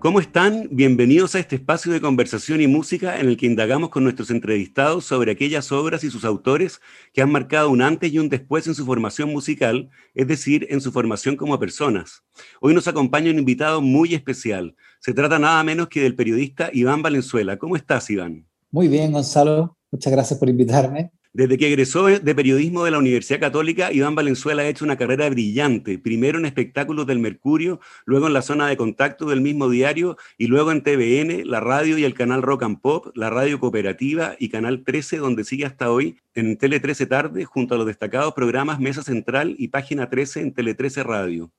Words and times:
¿Cómo 0.00 0.18
están? 0.18 0.66
Bienvenidos 0.70 1.34
a 1.34 1.40
este 1.40 1.56
espacio 1.56 1.92
de 1.92 2.00
conversación 2.00 2.62
y 2.62 2.66
música 2.66 3.20
en 3.20 3.28
el 3.28 3.36
que 3.36 3.44
indagamos 3.44 3.90
con 3.90 4.02
nuestros 4.02 4.30
entrevistados 4.30 5.04
sobre 5.04 5.30
aquellas 5.30 5.70
obras 5.72 6.04
y 6.04 6.10
sus 6.10 6.24
autores 6.24 6.80
que 7.12 7.20
han 7.20 7.30
marcado 7.30 7.68
un 7.68 7.82
antes 7.82 8.10
y 8.10 8.18
un 8.18 8.30
después 8.30 8.66
en 8.66 8.74
su 8.74 8.86
formación 8.86 9.30
musical, 9.30 9.90
es 10.14 10.26
decir, 10.26 10.66
en 10.70 10.80
su 10.80 10.90
formación 10.90 11.36
como 11.36 11.58
personas. 11.58 12.22
Hoy 12.62 12.72
nos 12.72 12.88
acompaña 12.88 13.30
un 13.30 13.40
invitado 13.40 13.82
muy 13.82 14.14
especial. 14.14 14.74
Se 15.00 15.12
trata 15.12 15.38
nada 15.38 15.62
menos 15.64 15.88
que 15.88 16.00
del 16.00 16.16
periodista 16.16 16.70
Iván 16.72 17.02
Valenzuela. 17.02 17.58
¿Cómo 17.58 17.76
estás, 17.76 18.08
Iván? 18.08 18.46
Muy 18.70 18.88
bien, 18.88 19.12
Gonzalo. 19.12 19.76
Muchas 19.90 20.14
gracias 20.14 20.38
por 20.38 20.48
invitarme. 20.48 21.12
Desde 21.32 21.58
que 21.58 21.68
egresó 21.68 22.06
de 22.06 22.34
periodismo 22.34 22.84
de 22.84 22.90
la 22.90 22.98
Universidad 22.98 23.38
Católica, 23.38 23.92
Iván 23.92 24.16
Valenzuela 24.16 24.62
ha 24.62 24.68
hecho 24.68 24.84
una 24.84 24.96
carrera 24.96 25.30
brillante, 25.30 25.96
primero 25.96 26.40
en 26.40 26.44
espectáculos 26.44 27.06
del 27.06 27.20
Mercurio, 27.20 27.78
luego 28.04 28.26
en 28.26 28.32
la 28.32 28.42
zona 28.42 28.66
de 28.66 28.76
contacto 28.76 29.26
del 29.26 29.40
mismo 29.40 29.68
diario 29.68 30.16
y 30.38 30.48
luego 30.48 30.72
en 30.72 30.82
TVN, 30.82 31.48
la 31.48 31.60
radio 31.60 31.98
y 31.98 32.04
el 32.04 32.14
canal 32.14 32.42
Rock 32.42 32.64
and 32.64 32.80
Pop, 32.80 33.12
la 33.14 33.30
radio 33.30 33.60
cooperativa 33.60 34.34
y 34.40 34.48
Canal 34.48 34.82
13, 34.82 35.18
donde 35.18 35.44
sigue 35.44 35.66
hasta 35.66 35.92
hoy 35.92 36.18
en 36.34 36.58
Tele 36.58 36.80
13 36.80 37.06
Tarde, 37.06 37.44
junto 37.44 37.76
a 37.76 37.78
los 37.78 37.86
destacados 37.86 38.34
programas 38.34 38.80
Mesa 38.80 39.04
Central 39.04 39.54
y 39.56 39.68
Página 39.68 40.10
13 40.10 40.40
en 40.40 40.52
Tele 40.52 40.74
13 40.74 41.04
Radio. 41.04 41.52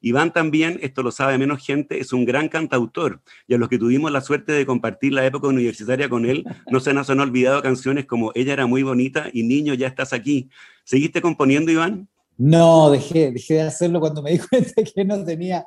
Iván 0.00 0.32
también, 0.32 0.78
esto 0.82 1.02
lo 1.02 1.10
sabe 1.10 1.38
menos 1.38 1.64
gente, 1.64 2.00
es 2.00 2.12
un 2.12 2.24
gran 2.24 2.48
cantautor 2.48 3.20
y 3.46 3.54
a 3.54 3.58
los 3.58 3.68
que 3.68 3.78
tuvimos 3.78 4.12
la 4.12 4.20
suerte 4.20 4.52
de 4.52 4.66
compartir 4.66 5.12
la 5.12 5.26
época 5.26 5.48
universitaria 5.48 6.08
con 6.08 6.24
él, 6.24 6.44
no 6.70 6.80
se 6.80 6.94
nos 6.94 7.10
han 7.10 7.20
olvidado 7.20 7.62
canciones 7.62 8.06
como 8.06 8.32
Ella 8.34 8.52
era 8.52 8.66
muy 8.66 8.82
bonita 8.82 9.28
y 9.32 9.42
Niño, 9.42 9.74
ya 9.74 9.86
estás 9.86 10.12
aquí. 10.12 10.48
¿Seguiste 10.84 11.20
componiendo, 11.20 11.72
Iván? 11.72 12.08
No, 12.36 12.90
dejé, 12.90 13.32
dejé 13.32 13.54
de 13.54 13.62
hacerlo 13.62 13.98
cuando 13.98 14.22
me 14.22 14.30
di 14.32 14.38
cuenta 14.50 14.82
que 14.82 15.04
no 15.04 15.24
tenía 15.24 15.64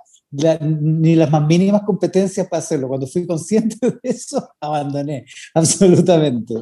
ni 0.62 1.16
las 1.16 1.30
más 1.30 1.46
mínimas 1.46 1.82
competencias 1.84 2.48
para 2.48 2.60
hacerlo. 2.60 2.88
Cuando 2.88 3.08
fui 3.08 3.28
consciente 3.28 3.78
de 3.82 4.00
eso, 4.04 4.50
abandoné, 4.60 5.26
absolutamente. 5.54 6.54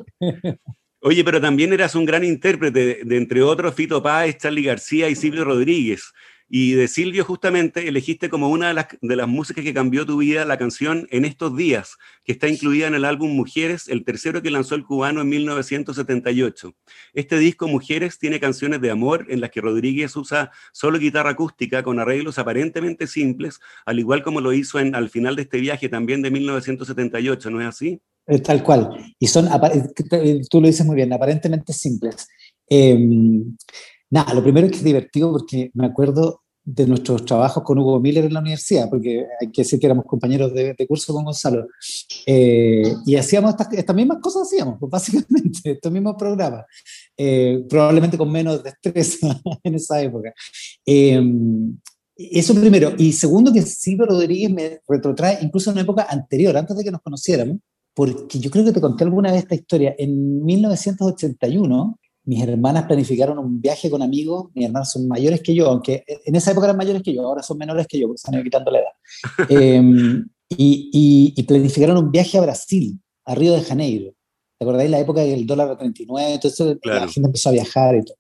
Oye, 1.02 1.24
pero 1.24 1.40
también 1.40 1.72
eras 1.72 1.96
un 1.96 2.06
gran 2.06 2.26
intérprete 2.26 3.04
de, 3.06 3.18
entre 3.18 3.42
otros, 3.42 3.74
Fito 3.74 4.02
Páez, 4.02 4.38
Charlie 4.38 4.64
García 4.64 5.08
y 5.10 5.16
Silvio 5.16 5.46
Rodríguez. 5.46 6.12
Y 6.50 6.74
de 6.74 6.88
Silvio 6.88 7.24
justamente 7.24 7.88
elegiste 7.88 8.30
como 8.30 8.50
una 8.50 8.74
de 9.02 9.16
las, 9.16 9.28
músicas 9.28 9.64
que 9.64 9.74
cambió 9.74 10.06
tu 10.06 10.18
vida 10.18 10.46
la 10.46 10.58
canción 10.58 11.08
En 11.12 11.24
estos 11.24 11.56
días, 11.56 11.98
que 12.24 12.32
está 12.32 12.48
incluida 12.48 12.88
en 12.88 12.96
el 12.96 13.06
álbum 13.06 13.32
Mujeres, 13.32 13.88
el 13.88 14.04
tercero 14.04 14.42
que 14.42 14.50
lanzó 14.50 14.74
el 14.76 14.84
cubano 14.84 15.22
en 15.22 15.30
1978. 15.30 16.74
Este 17.14 17.38
disco 17.38 17.68
Mujeres 17.68 18.18
tiene 18.18 18.40
canciones 18.40 18.82
de 18.82 18.90
amor 18.90 19.28
en 19.30 19.42
las 19.42 19.52
que 19.52 19.62
Rodríguez 19.62 20.16
usa 20.16 20.52
solo 20.74 20.98
guitarra 20.98 21.32
acústica 21.32 21.84
con 21.84 22.00
arreglos 22.00 22.40
aparentemente 22.40 23.06
simples, 23.06 23.60
al 23.86 24.00
igual 24.00 24.24
como 24.24 24.42
lo 24.42 24.52
hizo 24.52 24.80
en, 24.80 24.96
al 24.96 25.10
final 25.10 25.36
de 25.36 25.44
este 25.44 25.60
viaje 25.60 25.88
también 25.88 26.22
de 26.24 26.32
1978, 26.32 27.50
¿no 27.52 27.62
es 27.62 27.68
así? 27.68 28.02
Tal 28.44 28.64
cual. 28.64 29.14
Y 29.18 29.28
son, 29.28 29.48
tú 30.50 30.62
lo 30.62 30.68
dices 30.68 30.86
muy 30.86 30.96
bien, 30.96 31.12
aparentemente 31.14 31.74
simples. 31.74 32.28
Em, 32.68 33.58
Nada, 34.12 34.34
lo 34.34 34.44
primero 34.44 34.66
es 34.66 34.72
que 34.72 34.78
es 34.80 34.84
divertido 34.84 35.32
porque 35.32 35.72
me 35.74 35.86
acuerdo 35.86 36.42
de 36.64 36.86
nuestros 36.86 37.26
trabajos 37.26 37.64
con 37.64 37.80
Hugo 37.80 38.00
Miller 38.00 38.26
en 38.26 38.34
la 38.34 38.42
universidad, 38.42 38.90
porque 38.90 39.26
hay 39.40 39.52
que 39.52 39.62
decir 39.64 39.80
que 39.80 39.88
éramos 39.88 40.06
compañeros 40.06 40.54
de, 40.54 40.76
curso 40.88 41.14
con 41.14 41.26
Gonzalo, 41.26 41.68
eh, 42.26 42.94
y 43.06 43.16
hacíamos 43.16 43.56
estas, 43.58 43.96
mismas 43.96 44.20
cosas, 44.22 44.44
hacíamos, 44.44 44.78
pues, 44.80 44.90
básicamente, 44.92 45.72
estos 45.72 45.92
mismos 45.92 46.16
programas, 46.18 46.66
eh, 47.18 47.64
probablemente 47.68 48.18
con 48.18 48.32
menos 48.32 48.64
destreza 48.64 49.42
en 49.64 49.76
esa 49.76 50.02
época. 50.02 50.34
Eh, 50.86 51.22
eso 52.16 52.54
primero, 52.54 52.94
y 52.98 53.14
segundo 53.14 53.54
que 53.54 53.62
Silvio 53.62 54.06
Rodríguez 54.06 54.52
me 54.52 54.80
retrotrae 54.88 55.40
incluso 55.42 55.70
a 55.70 55.74
una 55.74 55.84
época 55.84 56.06
anterior, 56.10 56.56
antes 56.58 56.76
de 56.76 56.84
que 56.84 56.92
nos 56.92 57.02
conociéramos, 57.02 57.58
porque 57.94 58.40
yo 58.40 58.52
creo 58.52 58.66
que 58.66 58.74
te 58.74 58.82
conté 58.82 59.06
alguna 59.06 59.32
vez 59.32 59.44
esta 59.44 59.56
historia, 59.56 59.96
en 59.98 60.44
1981, 60.44 62.00
mis 62.30 62.44
hermanas 62.44 62.86
planificaron 62.86 63.40
un 63.40 63.60
viaje 63.60 63.90
con 63.90 64.04
amigos, 64.04 64.52
mis 64.54 64.68
hermanas 64.68 64.92
son 64.92 65.08
mayores 65.08 65.42
que 65.42 65.56
yo, 65.56 65.68
aunque 65.68 66.04
en 66.08 66.36
esa 66.36 66.52
época 66.52 66.68
eran 66.68 66.78
mayores 66.78 67.02
que 67.02 67.12
yo, 67.12 67.24
ahora 67.24 67.42
son 67.42 67.58
menores 67.58 67.88
que 67.88 68.00
yo, 68.00 68.08
porque 68.08 68.22
ido 68.32 68.44
quitando 68.44 68.70
la 68.70 68.80
edad. 68.80 68.92
Em, 69.50 70.30
y, 70.48 71.34
y, 71.36 71.44
planificaron 71.44 71.98
un 71.98 72.12
viaje 72.12 72.38
a 72.38 72.42
Brasil, 72.42 73.00
a 73.26 73.34
Río 73.34 73.54
de 73.54 73.62
Janeiro. 73.62 74.14
¿Te 74.60 74.64
acordáis 74.64 74.92
la 74.92 75.00
época 75.00 75.22
del 75.22 75.48
dólar 75.48 75.72
a 75.72 75.78
39? 75.78 76.34
Entonces 76.36 76.78
la 76.84 77.08
gente 77.08 77.30
empezó 77.30 77.50
a 77.50 77.54
viajar 77.54 77.96
y 77.96 78.04
todo. 78.04 78.18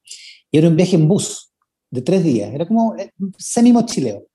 Y 0.52 0.58
era 0.58 0.70
un 0.70 0.76
viaje 0.76 0.96
en 0.96 1.08
bus 1.08 1.52
de 1.92 2.02
tres 2.02 2.24
días, 2.24 2.52
era 2.52 2.68
como 2.68 2.96
eh, 2.96 3.12
semi-mochileo. 3.38 4.26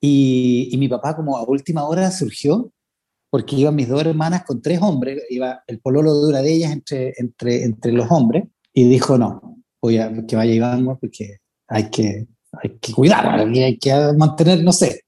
Y, 0.00 0.70
y 0.72 0.78
mi 0.78 0.88
papá 0.88 1.14
como 1.14 1.36
a 1.36 1.44
última 1.44 1.86
hora 1.86 2.10
surgió 2.10 2.72
porque 3.28 3.56
iban 3.56 3.74
mis 3.74 3.88
dos 3.88 4.00
hermanas 4.00 4.44
con 4.44 4.62
tres 4.62 4.80
hombres, 4.80 5.24
iba 5.28 5.62
el 5.66 5.80
pololo 5.80 6.22
de 6.22 6.28
una 6.28 6.40
de 6.40 6.54
ellas 6.54 6.72
entre, 6.72 7.12
entre, 7.16 7.64
entre 7.64 7.92
los 7.92 8.08
hombres, 8.10 8.44
y 8.74 8.88
dijo, 8.88 9.16
no, 9.16 9.62
voy 9.80 9.98
a 9.98 10.12
que 10.26 10.34
vaya 10.34 10.52
Iván 10.52 10.84
porque 11.00 11.38
hay 11.68 11.88
que, 11.90 12.26
hay 12.60 12.78
que 12.80 12.92
cuidar, 12.92 13.38
hay 13.38 13.78
que 13.78 13.94
mantener, 14.18 14.62
no 14.62 14.72
sé. 14.72 15.04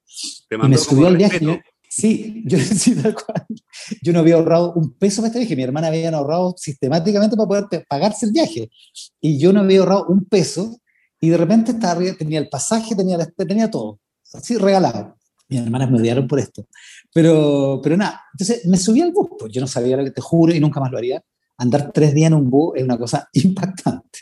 y 0.50 0.69
me 0.69 0.78
subió 0.78 1.09
al 1.09 1.16
viaje. 1.16 1.41
sí, 1.88 2.44
yo, 2.47 2.59
yo 4.03 4.12
no 4.12 4.21
había 4.21 4.37
ahorrado 4.37 4.72
un 4.75 4.93
peso 4.93 5.21
para 5.21 5.28
este 5.28 5.41
viaje. 5.41 5.56
Mi 5.56 5.65
hermana 5.65 5.88
había 5.88 6.10
ahorrado 6.10 6.54
sistemáticamente 6.56 7.37
para 7.37 7.49
poder 7.49 7.87
pagarse 7.88 8.27
el 8.27 8.32
viaje. 8.32 8.71
Y 9.21 9.37
yo 9.38 9.53
no 9.53 9.60
había 9.60 9.81
ahorrado 9.81 10.06
un 10.06 10.25
peso. 10.25 10.81
Y 11.21 11.31
de 11.31 11.37
repente 11.37 11.72
estaba, 11.72 12.00
tenía 12.16 12.38
el 12.38 12.48
pasaje, 12.48 12.94
tenía, 12.94 13.19
tenía 13.37 13.71
todo, 13.71 13.98
así 14.33 14.56
regalado. 14.56 15.16
Mis 15.48 15.60
hermanas 15.60 15.91
me 15.91 15.98
odiaron 15.98 16.28
por 16.28 16.38
esto. 16.38 16.66
Pero, 17.12 17.81
pero 17.83 17.97
nada, 17.97 18.21
entonces 18.33 18.65
me 18.66 18.77
subí 18.77 19.00
al 19.00 19.12
bus. 19.12 19.31
Pues 19.38 19.53
yo 19.53 19.60
no 19.60 19.66
sabía 19.66 19.97
lo 19.97 20.04
que 20.04 20.10
te 20.10 20.21
juro 20.21 20.54
y 20.54 20.60
nunca 20.60 20.78
más 20.78 20.93
lo 20.93 20.98
haría 20.98 21.22
andar 21.58 21.92
tres 21.92 22.14
días 22.14 22.28
en 22.28 22.34
un 22.34 22.50
bus 22.50 22.72
es 22.76 22.84
una 22.84 22.98
cosa 22.98 23.28
impactante. 23.32 24.18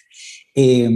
Eh, 0.55 0.89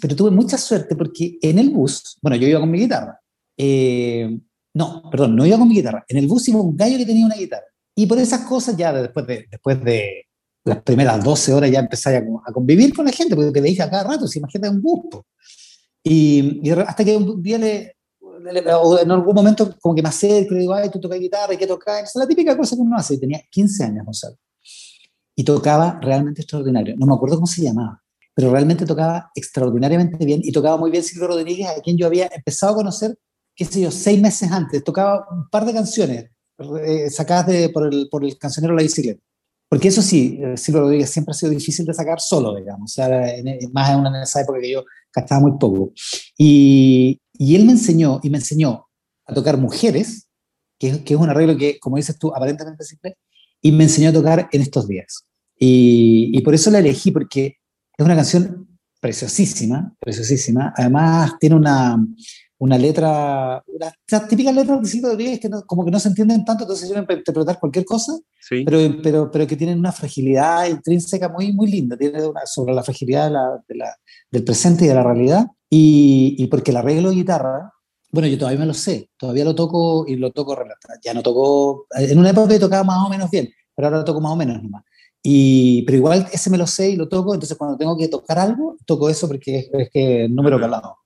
pero 0.00 0.14
tuve 0.14 0.30
mucha 0.30 0.58
suerte 0.58 0.94
porque 0.94 1.38
en 1.40 1.58
el 1.58 1.70
bus, 1.70 2.18
bueno, 2.20 2.36
yo 2.36 2.46
iba 2.46 2.60
con 2.60 2.70
mi 2.70 2.78
guitarra. 2.78 3.18
Eh, 3.56 4.38
no, 4.74 5.02
perdón, 5.10 5.34
no 5.34 5.46
iba 5.46 5.58
con 5.58 5.68
mi 5.68 5.76
guitarra. 5.76 6.04
En 6.08 6.18
el 6.18 6.26
bus 6.26 6.48
iba 6.48 6.60
un 6.60 6.76
gallo 6.76 6.98
que 6.98 7.06
tenía 7.06 7.26
una 7.26 7.36
guitarra. 7.36 7.66
Y 7.94 8.06
por 8.06 8.18
esas 8.18 8.42
cosas 8.42 8.76
ya 8.76 8.92
después 8.92 9.26
de, 9.26 9.46
después 9.50 9.82
de 9.82 10.26
las 10.64 10.82
primeras 10.82 11.24
12 11.24 11.52
horas 11.52 11.70
ya 11.70 11.80
empecé 11.80 12.16
a, 12.16 12.52
convivir 12.52 12.94
con 12.94 13.06
la 13.06 13.12
gente, 13.12 13.34
porque 13.34 13.50
te 13.50 13.62
dije 13.62 13.82
a 13.82 13.90
cada 13.90 14.04
rato, 14.04 14.26
si 14.26 14.38
imagínate 14.38 14.68
un 14.68 14.82
bus. 14.82 15.00
Y, 16.04 16.60
y, 16.62 16.70
hasta 16.70 17.04
que 17.04 17.16
un 17.16 17.42
día 17.42 17.58
le, 17.58 17.96
o 18.80 18.98
en 18.98 19.10
algún 19.10 19.34
momento 19.34 19.74
como 19.80 19.94
que 19.94 20.02
me 20.02 20.10
acerco 20.10 20.52
y 20.52 20.54
le 20.54 20.60
digo, 20.60 20.74
ay, 20.74 20.90
tú 20.90 21.00
tocas 21.00 21.18
guitarra, 21.18 21.54
¿y 21.54 21.56
qué 21.56 21.66
tocas? 21.66 22.04
Es 22.04 22.14
la 22.14 22.26
típica 22.26 22.56
cosa 22.56 22.76
que 22.76 22.82
uno 22.82 22.96
hace. 22.96 23.18
Tenía 23.18 23.40
15 23.50 23.84
años, 23.84 24.04
Gonzalo 24.04 24.36
y 25.38 25.44
tocaba 25.44 26.00
realmente 26.02 26.42
extraordinario. 26.42 26.96
No 26.98 27.06
me 27.06 27.14
acuerdo 27.14 27.36
cómo 27.36 27.46
se 27.46 27.62
llamaba, 27.62 28.02
pero 28.34 28.50
realmente 28.50 28.84
tocaba 28.84 29.30
extraordinariamente 29.36 30.24
bien 30.24 30.40
y 30.42 30.50
tocaba 30.50 30.76
muy 30.76 30.90
bien 30.90 31.04
Silvio 31.04 31.28
Rodríguez, 31.28 31.68
a 31.68 31.80
quien 31.80 31.96
yo 31.96 32.08
había 32.08 32.28
empezado 32.34 32.72
a 32.72 32.76
conocer, 32.78 33.16
qué 33.54 33.64
sé 33.64 33.80
yo, 33.82 33.92
seis 33.92 34.20
meses 34.20 34.50
antes. 34.50 34.82
Tocaba 34.82 35.28
un 35.30 35.48
par 35.48 35.64
de 35.64 35.74
canciones 35.74 36.30
eh, 36.84 37.08
sacadas 37.10 37.46
de, 37.46 37.68
por, 37.68 37.86
el, 37.86 38.08
por 38.10 38.24
el 38.24 38.36
cancionero 38.36 38.74
La 38.74 38.82
Bicicleta. 38.82 39.22
Porque 39.68 39.86
eso 39.86 40.02
sí, 40.02 40.40
eh, 40.42 40.56
Silvio 40.56 40.80
Rodríguez 40.80 41.08
siempre 41.08 41.30
ha 41.30 41.34
sido 41.34 41.52
difícil 41.52 41.86
de 41.86 41.94
sacar 41.94 42.18
solo, 42.18 42.56
digamos, 42.56 42.90
o 42.90 42.92
sea, 42.92 43.32
en, 43.32 43.46
más 43.72 43.90
en, 43.90 44.00
una, 44.00 44.20
esa 44.20 44.40
época 44.40 44.58
que 44.58 44.72
yo 44.72 44.84
cantaba 45.12 45.42
muy 45.42 45.52
poco. 45.56 45.92
Y, 46.36 47.20
y, 47.34 47.54
él 47.54 47.64
me 47.64 47.72
enseñó, 47.72 48.18
y 48.24 48.30
me 48.30 48.38
enseñó 48.38 48.88
a 49.24 49.34
tocar 49.34 49.56
mujeres, 49.56 50.26
que, 50.80 51.04
que 51.04 51.14
es 51.14 51.20
un 51.20 51.30
arreglo 51.30 51.56
que, 51.56 51.78
como 51.78 51.96
dices 51.96 52.18
tú, 52.18 52.34
aparentemente 52.34 52.82
simple, 52.82 53.16
y 53.62 53.72
me 53.72 53.84
enseñó 53.84 54.10
a 54.10 54.12
tocar 54.12 54.48
en 54.50 54.62
estos 54.62 54.86
días. 54.88 55.27
Y, 55.58 56.40
por 56.42 56.54
eso 56.54 56.70
la 56.70 56.78
elegí, 56.78 57.10
porque 57.10 57.56
es 57.96 58.04
una 58.04 58.14
canción 58.14 58.68
preciosísima, 59.00 59.94
preciosísima. 59.98 60.72
Además, 60.76 61.32
tiene 61.40 61.56
una, 61.56 61.98
una 62.58 62.78
letra, 62.78 63.62
las 64.08 64.28
típicas 64.28 64.54
letras 64.54 64.82
de 64.82 64.88
Silvio 64.88 65.10
Rodríguez 65.10 65.40
que 65.40 65.48
como 65.66 65.84
que 65.84 65.90
no 65.90 66.00
se 66.00 66.08
entienden 66.08 66.44
tanto, 66.44 66.64
entonces 66.64 66.88
yo 66.88 66.94
para 67.06 67.18
interpretar 67.18 67.58
cualquier 67.58 67.84
cosa, 67.84 68.12
pero, 68.48 68.78
pero, 69.02 69.30
pero 69.30 69.46
que 69.46 69.56
tienen 69.56 69.78
una 69.78 69.92
fragilidad 69.92 70.66
intrínseca 70.66 71.28
muy, 71.28 71.52
muy 71.52 71.70
linda, 71.70 71.96
tiene 71.96 72.24
una, 72.24 72.46
sobre 72.46 72.74
la 72.74 72.82
fragilidad 72.82 73.26
de 73.68 73.74
la, 73.76 73.94
del 74.30 74.44
presente 74.44 74.84
y 74.84 74.88
de 74.88 74.94
la 74.94 75.02
realidad. 75.02 75.46
Y, 75.70 76.34
y, 76.38 76.46
porque 76.46 76.70
el 76.70 76.78
arreglo 76.78 77.10
de 77.10 77.16
guitarra, 77.16 77.72
bueno, 78.10 78.26
yo 78.26 78.38
todavía 78.38 78.60
me 78.60 78.66
lo 78.66 78.74
sé, 78.74 79.10
todavía 79.18 79.44
lo 79.44 79.54
toco 79.54 80.06
y 80.08 80.16
lo 80.16 80.30
toco, 80.30 80.56
ya 81.04 81.12
no 81.12 81.22
toco, 81.22 81.86
en 81.90 82.18
una 82.18 82.30
época 82.30 82.58
tocaba 82.58 82.84
más 82.84 83.06
o 83.06 83.10
menos 83.10 83.30
bien, 83.30 83.50
pero 83.76 83.88
ahora 83.88 83.98
lo 83.98 84.04
toco 84.04 84.20
más 84.20 84.32
o 84.32 84.36
menos 84.36 84.62
nomás. 84.62 84.82
Y, 85.30 85.82
pero 85.82 85.98
igual 85.98 86.26
ese 86.32 86.48
me 86.48 86.56
lo 86.56 86.66
sé 86.66 86.88
y 86.88 86.96
lo 86.96 87.06
toco, 87.06 87.34
entonces 87.34 87.58
cuando 87.58 87.76
tengo 87.76 87.98
que 87.98 88.08
tocar 88.08 88.38
algo, 88.38 88.78
toco 88.86 89.10
eso 89.10 89.28
porque 89.28 89.68
es, 89.70 89.90
que 89.90 90.24
es 90.24 90.30
número 90.30 90.58
calado. 90.58 90.96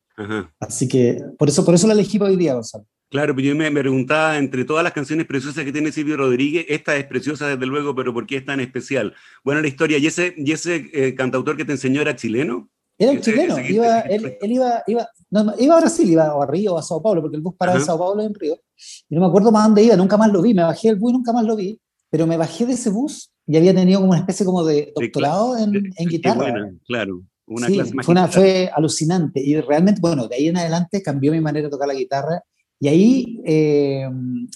Así 0.60 0.86
que 0.86 1.20
por 1.36 1.48
eso, 1.48 1.64
por 1.64 1.74
eso 1.74 1.88
la 1.88 1.94
elegí 1.94 2.20
para 2.20 2.30
hoy 2.30 2.36
día, 2.36 2.54
Gonzalo. 2.54 2.86
Claro, 3.10 3.34
pero 3.34 3.48
yo 3.48 3.56
me, 3.56 3.68
preguntaba, 3.72 4.38
entre 4.38 4.64
todas 4.64 4.84
las 4.84 4.92
canciones 4.92 5.26
preciosas 5.26 5.64
que 5.64 5.72
tiene 5.72 5.90
Silvio 5.90 6.16
Rodríguez, 6.16 6.66
esta 6.68 6.94
es 6.94 7.04
preciosa 7.06 7.48
desde 7.48 7.66
luego, 7.66 7.96
pero 7.96 8.14
¿por 8.14 8.24
qué 8.24 8.36
es 8.36 8.44
tan 8.44 8.60
especial? 8.60 9.12
Bueno, 9.42 9.60
la 9.60 9.66
historia, 9.66 9.98
¿y 9.98 10.06
ese, 10.06 10.34
y 10.36 10.52
ese 10.52 10.88
eh, 10.92 11.16
cantautor 11.16 11.56
que 11.56 11.64
te 11.64 11.72
enseñó 11.72 12.00
era 12.00 12.14
chileno? 12.14 12.70
Era 12.98 13.10
un 13.10 13.20
chileno, 13.20 13.58
iba, 13.58 14.02
él, 14.02 14.38
iba, 14.42 14.84
iba, 14.86 15.08
iba 15.58 15.76
a 15.76 15.80
Brasil, 15.80 16.08
iba 16.08 16.26
a 16.26 16.46
Río, 16.46 16.78
a 16.78 16.82
Sao 16.82 17.02
Paulo, 17.02 17.22
porque 17.22 17.38
el 17.38 17.42
bus 17.42 17.56
paraba 17.58 17.76
en 17.76 17.84
Sao 17.84 17.98
Paulo 17.98 18.22
en 18.22 18.32
Río, 18.32 18.54
y 19.08 19.16
no 19.16 19.22
me 19.22 19.26
acuerdo 19.26 19.50
más 19.50 19.64
dónde 19.64 19.82
iba, 19.82 19.96
nunca 19.96 20.16
más 20.16 20.30
lo 20.30 20.40
vi, 20.42 20.54
me 20.54 20.62
bajé 20.62 20.90
del 20.90 20.96
bus 20.96 21.10
y 21.10 21.14
nunca 21.14 21.32
más 21.32 21.44
lo 21.44 21.56
vi, 21.56 21.80
pero 22.08 22.24
me 22.28 22.36
bajé 22.36 22.66
de 22.66 22.74
ese 22.74 22.88
bus 22.88 23.31
y 23.46 23.56
había 23.56 23.74
tenido 23.74 24.00
como 24.00 24.12
una 24.12 24.20
especie 24.20 24.46
como 24.46 24.64
de 24.64 24.92
doctorado 24.94 25.58
en, 25.58 25.92
en 25.96 26.08
guitarra. 26.08 26.70
claro. 26.86 27.22
Una 27.44 27.66
sí, 27.66 27.80
fue, 28.02 28.28
fue 28.28 28.70
alucinante 28.72 29.40
y 29.40 29.60
realmente, 29.60 30.00
bueno, 30.00 30.28
de 30.28 30.36
ahí 30.36 30.48
en 30.48 30.56
adelante 30.56 31.02
cambió 31.02 31.32
mi 31.32 31.40
manera 31.40 31.66
de 31.66 31.70
tocar 31.70 31.88
la 31.88 31.94
guitarra 31.94 32.42
y 32.82 32.88
ahí 32.88 33.40
eh, 33.44 34.08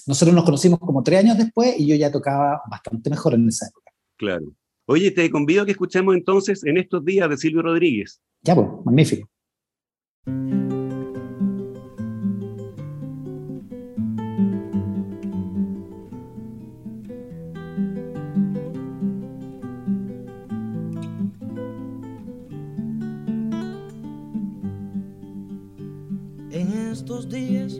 nosotros 0.05 0.35
nos 0.35 0.45
conocimos 0.45 0.79
como 0.79 1.03
tres 1.03 1.19
años 1.19 1.37
después 1.37 1.75
y 1.77 1.87
yo 1.87 1.95
ya 1.95 2.11
tocaba 2.11 2.61
bastante 2.69 3.09
mejor 3.09 3.35
en 3.35 3.47
esa 3.47 3.67
época. 3.67 3.91
Claro. 4.17 4.53
Oye, 4.85 5.11
te 5.11 5.29
convido 5.29 5.63
a 5.63 5.65
que 5.65 5.71
escuchemos 5.71 6.15
entonces 6.15 6.63
en 6.65 6.77
estos 6.77 7.05
días 7.05 7.29
de 7.29 7.37
Silvio 7.37 7.61
Rodríguez. 7.61 8.21
Ya, 8.41 8.55
pues, 8.55 8.67
magnífico. 8.83 9.29
Estos 26.97 27.29
días 27.29 27.79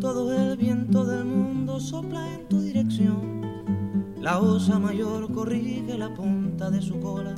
todo 0.00 0.34
el 0.34 0.56
viento 0.56 1.04
del 1.04 1.24
mundo 1.24 1.78
sopla 1.78 2.34
en 2.34 2.48
tu 2.48 2.60
dirección. 2.60 3.40
La 4.20 4.40
osa 4.40 4.80
mayor 4.80 5.32
corrige 5.32 5.96
la 5.96 6.12
punta 6.12 6.68
de 6.68 6.82
su 6.82 6.98
cola 6.98 7.36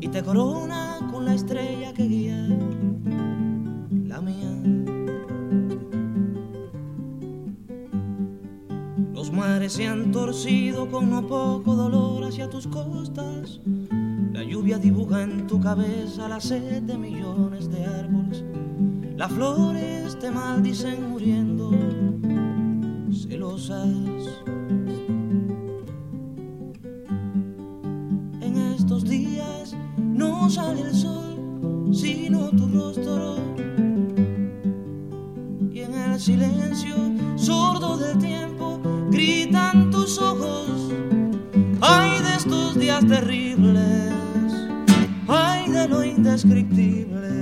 y 0.00 0.06
te 0.06 0.22
corona 0.22 0.98
con 1.10 1.24
la 1.24 1.34
estrella 1.34 1.92
que 1.92 2.04
guía 2.04 2.46
la 4.04 4.20
mía. 4.20 4.52
Los 9.12 9.32
mares 9.32 9.72
se 9.72 9.88
han 9.88 10.12
torcido 10.12 10.88
con 10.88 11.10
no 11.10 11.26
poco 11.26 11.74
dolor 11.74 12.22
hacia 12.22 12.48
tus 12.48 12.68
costas. 12.68 13.60
La 14.32 14.44
lluvia 14.44 14.78
dibuja 14.78 15.24
en 15.24 15.48
tu 15.48 15.58
cabeza 15.58 16.28
la 16.28 16.40
sed 16.40 16.84
de 16.84 16.96
millones 16.96 17.68
de 17.68 17.84
árboles 17.84 18.44
las 19.16 19.32
flores 19.32 20.18
te 20.18 20.30
maldicen 20.30 21.08
muriendo, 21.08 21.70
celosas. 23.10 23.88
En 28.42 28.56
estos 28.76 29.04
días 29.04 29.74
no 29.98 30.50
sale 30.50 30.82
el 30.82 30.94
sol, 30.94 31.90
sino 31.92 32.50
tu 32.50 32.68
rostro. 32.68 33.36
Y 35.72 35.80
en 35.80 35.94
el 35.94 36.20
silencio 36.20 36.94
sordo 37.36 37.96
del 37.96 38.18
tiempo 38.18 38.80
gritan 39.10 39.90
tus 39.90 40.18
ojos. 40.18 40.92
Ay 41.80 42.22
de 42.22 42.34
estos 42.36 42.78
días 42.78 43.06
terribles, 43.06 44.12
ay 45.26 45.70
de 45.70 45.88
lo 45.88 46.04
indescriptible. 46.04 47.35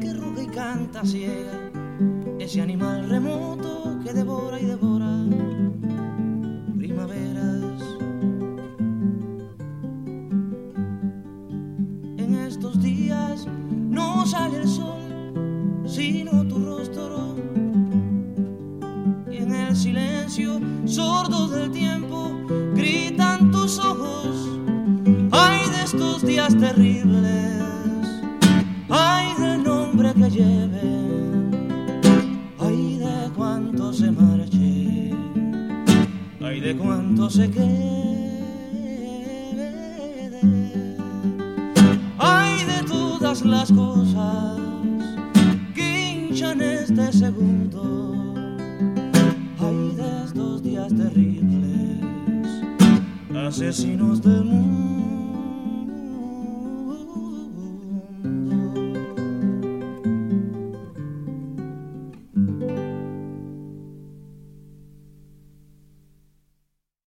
Que 0.00 0.12
ruge 0.12 0.44
y 0.44 0.46
canta 0.46 1.04
ciega, 1.04 1.70
ese 2.38 2.60
animal 2.60 3.08
remoto 3.08 3.98
que 4.04 4.12
devora 4.12 4.60
y 4.60 4.64
devora 4.64 5.24
primaveras. 6.76 7.82
En 12.16 12.34
estos 12.46 12.80
días 12.82 13.46
no 13.90 14.26
sale 14.26 14.58
el 14.58 14.68
sol, 14.68 15.82
sino 15.86 16.46
tu 16.46 16.58
rostro, 16.58 17.34
y 19.30 19.36
en 19.36 19.54
el 19.54 19.76
silencio 19.76 20.60
sordo 20.84 21.48
del 21.48 21.70
tiempo 21.70 22.30
gritan 22.74 23.50
tus 23.50 23.78
ojos. 23.78 24.18
Estos 25.90 26.22
días 26.22 26.54
terribles, 26.58 27.62
ay 27.62 27.77
nombre 30.38 30.44
que 30.44 30.44
lleve, 30.44 30.82
ay 32.58 32.98
de 32.98 33.30
cuánto 33.34 33.92
se 33.92 34.10
marche, 34.10 35.12
ay 36.40 36.60
de 36.60 36.76
cuánto 36.76 37.30
se 37.30 37.50
quede, 37.50 38.38
ay 42.18 42.64
de 42.64 42.82
todas 42.86 43.44
las 43.44 43.72
cosas 43.72 44.58
que 45.74 46.28
hinchan 46.30 46.60
este 46.60 47.12
segundo, 47.12 48.34
ay 49.58 49.96
de 49.96 50.24
estos 50.24 50.62
días 50.62 50.88
terribles, 50.88 52.00
asesinos 53.34 54.22
del 54.22 54.44
mundo. 54.44 54.67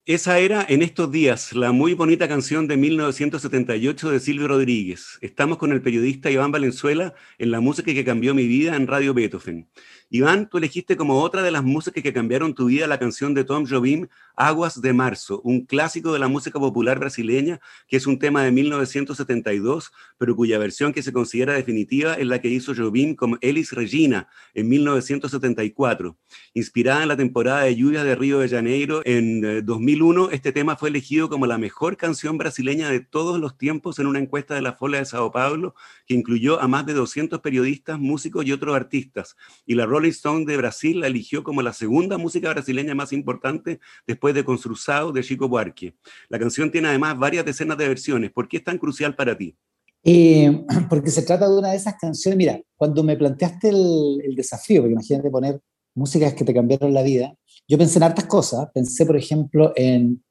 Esa 0.08 0.40
era 0.40 0.66
en 0.70 0.84
estos 0.84 1.12
días 1.12 1.52
la 1.52 1.74
muy 1.74 1.94
bonita 1.94 2.30
canción 2.30 2.66
de 2.70 2.78
1978 2.78 4.10
de 4.10 4.22
Silvio 4.22 4.48
Rodríguez. 4.48 5.18
Estamos 5.20 5.58
con 5.58 5.74
el 5.74 5.82
periodista 5.82 6.32
Iván 6.32 6.50
Valenzuela 6.50 7.14
en 7.38 7.52
la 7.52 7.60
música 7.60 7.94
que 7.94 8.06
cambió 8.06 8.34
mi 8.34 8.48
vida 8.48 8.78
en 8.78 8.88
Radio 8.88 9.14
Beethoven. 9.14 9.68
Iván, 10.10 10.48
tú 10.48 10.58
elegiste 10.58 10.96
como 10.96 11.22
otra 11.22 11.42
de 11.42 11.52
las 11.52 11.64
músicas 11.64 12.02
que 12.02 12.14
cambiaron 12.14 12.56
tu 12.56 12.68
vida 12.68 12.88
la 12.88 12.98
canción 12.98 13.34
de 13.34 13.44
Tom 13.44 13.66
Jobim, 13.68 14.08
Aguas 14.38 14.80
de 14.82 14.94
Marzo, 14.94 15.42
un 15.44 15.66
clásico 15.66 16.14
de 16.14 16.20
la 16.20 16.30
música 16.30 16.60
popular 16.60 16.98
brasileña, 16.98 17.60
que 17.90 17.98
es 17.98 18.08
un 18.08 18.18
tema 18.18 18.44
de 18.44 18.52
1972, 18.52 19.92
pero 20.18 20.36
cuya 20.36 20.60
versión 20.60 20.94
que 20.94 21.04
se 21.04 21.12
considera 21.12 21.54
definitiva 21.54 22.14
es 22.14 22.26
la 22.26 22.40
que 22.40 22.48
hizo 22.48 22.74
Jobim 22.74 23.16
con 23.16 23.38
Elis 23.42 23.74
Regina 23.74 24.30
en 24.54 24.70
1974. 24.70 26.16
Inspirada 26.54 27.02
en 27.02 27.10
la 27.10 27.18
temporada 27.18 27.64
de 27.64 27.76
lluvia 27.76 28.06
de 28.06 28.16
Río 28.16 28.40
de 28.40 28.48
Janeiro 28.48 29.02
en 29.04 29.66
2001, 29.66 30.30
eh, 30.30 30.36
este 30.36 30.54
tema 30.54 30.78
fue 30.78 30.88
elegido 30.90 31.28
como 31.30 31.48
la 31.48 31.58
mejor 31.58 31.98
canción 31.98 32.38
brasileña 32.38 32.90
de 32.90 33.02
todos 33.02 33.40
los 33.40 33.58
tiempos 33.58 34.00
en 34.00 34.08
una 34.08 34.20
encuesta 34.20 34.56
de 34.56 34.62
la 34.62 34.74
Folia 34.74 35.00
de 35.00 35.06
Sao 35.06 35.32
Paulo, 35.32 35.76
que 36.06 36.14
incluyó 36.14 36.62
a 36.62 36.68
más 36.68 36.86
de 36.86 36.94
200 36.94 37.42
periodistas, 37.42 38.00
músicos 38.00 38.46
y 38.46 38.54
otros 38.54 38.76
artistas. 38.76 39.36
Y 39.66 39.76
la 39.76 39.86
Rolling 39.98 40.12
Stone 40.12 40.46
de 40.46 40.58
Brasil 40.58 41.00
la 41.00 41.08
eligió 41.08 41.44
como 41.44 41.64
la 41.64 41.74
segunda 41.74 42.20
música 42.20 42.50
brasileña 42.50 42.94
más 42.94 43.12
importante 43.14 43.80
después 44.06 44.36
de 44.36 44.46
Construzado 44.46 45.12
de 45.12 45.24
Chico 45.24 45.50
Buarque. 45.50 45.96
La 46.30 46.38
canción 46.38 46.72
tiene 46.72 46.90
además 46.90 47.18
varias 47.18 47.44
decenas 47.46 47.80
de 47.80 47.88
versiones. 47.88 48.32
¿Por 48.32 48.48
qué 48.48 48.58
es 48.58 48.64
tan 48.64 48.78
crucial 48.78 49.16
para 49.16 49.36
ti? 49.36 49.58
Eh, 50.04 50.66
porque 50.90 51.10
se 51.10 51.24
trata 51.24 51.50
de 51.50 51.58
una 51.58 51.72
de 51.72 51.78
esas 51.78 51.96
canciones, 51.96 52.38
mira, 52.38 52.62
cuando 52.76 53.04
me 53.04 53.18
planteaste 53.18 53.70
el, 53.70 54.36
desafío, 54.36 54.82
porque 54.82 54.94
imagínate 54.94 55.32
poner 55.32 55.60
músicas 55.96 56.36
que 56.36 56.46
te 56.46 56.54
cambiaron 56.54 56.94
la 56.94 57.02
vida, 57.02 57.34
yo 57.68 57.76
pensé 57.80 57.98
en 57.98 58.04
hartas 58.04 58.26
cosas, 58.26 58.70
pensé 58.72 59.04
por 59.04 59.18
ejemplo 59.18 59.74
en, 59.76 60.24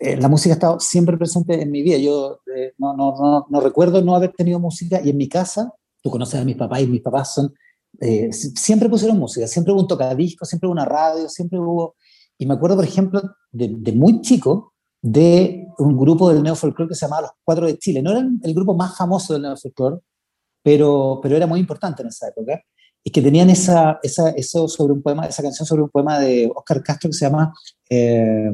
la 0.00 0.28
música 0.28 0.54
ha 0.54 0.56
estado 0.56 0.80
siempre 0.80 1.16
presente 1.16 1.62
en 1.62 1.70
mi 1.70 1.82
vida, 1.82 1.98
yo 1.98 2.40
eh, 2.54 2.72
no, 2.78 2.96
no, 2.96 3.14
no, 3.16 3.46
no, 3.48 3.60
recuerdo 3.60 4.02
no 4.02 4.16
haber 4.16 4.32
tenido 4.32 4.58
música 4.58 5.00
y 5.02 5.10
en 5.10 5.16
mi 5.16 5.28
casa, 5.28 5.72
tú 6.02 6.10
conoces 6.10 6.40
a 6.40 6.44
mis 6.44 6.56
papás 6.56 6.80
y 6.80 6.88
mis 6.88 7.00
papás 7.00 7.32
son 7.32 7.54
eh, 8.00 8.32
siempre 8.32 8.88
pusieron 8.88 9.18
música, 9.18 9.46
siempre 9.46 9.72
hubo 9.72 9.82
un 9.82 9.88
tocadisco, 9.88 10.44
siempre 10.44 10.66
hubo 10.66 10.72
una 10.72 10.84
radio, 10.84 11.28
siempre 11.28 11.58
hubo... 11.58 11.96
Y 12.38 12.46
me 12.46 12.54
acuerdo, 12.54 12.76
por 12.76 12.84
ejemplo, 12.84 13.22
de, 13.52 13.92
muy 13.92 14.20
chico, 14.20 14.72
de 15.00 15.68
un 15.78 15.96
grupo 15.96 16.32
del 16.32 16.42
neofolclore 16.42 16.88
que 16.88 16.94
se 16.94 17.06
llamaba 17.06 17.22
Los 17.22 17.30
Cuatro 17.44 17.66
de 17.66 17.78
Chile. 17.78 18.02
No 18.02 18.10
era 18.10 18.26
el 18.42 18.54
grupo 18.54 18.74
más 18.74 18.96
famoso 18.96 19.32
del 19.32 19.42
neofolclore, 19.42 20.00
pero, 20.62 21.20
pero 21.22 21.36
era 21.36 21.46
muy 21.46 21.60
importante 21.60 22.02
en 22.02 22.08
esa 22.08 22.28
época. 22.28 22.60
Y 23.04 23.10
que 23.10 23.22
tenían 23.22 23.50
esa, 23.50 24.00
esa, 24.02 24.30
eso 24.30 24.66
sobre 24.66 24.94
un 24.94 25.02
poema, 25.02 25.26
esa 25.26 25.42
canción 25.42 25.66
sobre 25.66 25.82
un 25.82 25.90
poema 25.90 26.18
de 26.18 26.50
Oscar 26.54 26.82
Castro 26.82 27.10
que 27.10 27.14
se 27.14 27.26
llama 27.26 27.52
eh, 27.90 28.50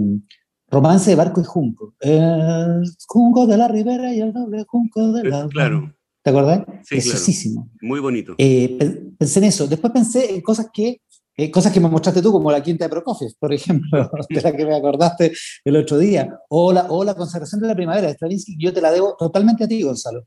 Romance 0.68 1.10
de 1.10 1.16
barco 1.16 1.40
y 1.40 1.44
junco. 1.44 1.94
El 2.00 2.82
junco 3.06 3.46
de 3.46 3.56
la 3.56 3.68
ribera 3.68 4.12
y 4.12 4.20
el 4.20 4.32
doble 4.32 4.64
junco 4.68 5.12
de 5.12 5.24
la... 5.24 5.48
Claro. 5.48 5.94
¿Te 6.22 6.30
acordás? 6.30 6.64
Sí, 6.84 7.54
Muy 7.80 8.00
bonito. 8.00 8.34
Eh, 8.36 8.78
pensé 9.18 9.38
en 9.38 9.44
eso. 9.46 9.66
Después 9.66 9.92
pensé 9.92 10.34
en 10.34 10.42
cosas 10.42 10.68
que, 10.72 11.00
eh, 11.36 11.50
cosas 11.50 11.72
que 11.72 11.80
me 11.80 11.88
mostraste 11.88 12.20
tú, 12.20 12.30
como 12.30 12.52
la 12.52 12.62
quinta 12.62 12.84
de 12.84 12.90
Prokofiev, 12.90 13.32
por 13.38 13.52
ejemplo, 13.54 14.10
de 14.28 14.40
la 14.42 14.52
que 14.54 14.66
me 14.66 14.76
acordaste 14.76 15.32
el 15.64 15.76
otro 15.76 15.98
día. 15.98 16.28
O 16.50 16.72
la, 16.72 16.86
o 16.90 17.04
la 17.04 17.14
consagración 17.14 17.60
de 17.62 17.68
la 17.68 17.74
primavera 17.74 18.08
de 18.08 18.14
Stravinsky, 18.14 18.56
yo 18.58 18.72
te 18.72 18.82
la 18.82 18.92
debo 18.92 19.16
totalmente 19.18 19.64
a 19.64 19.68
ti, 19.68 19.82
Gonzalo. 19.82 20.26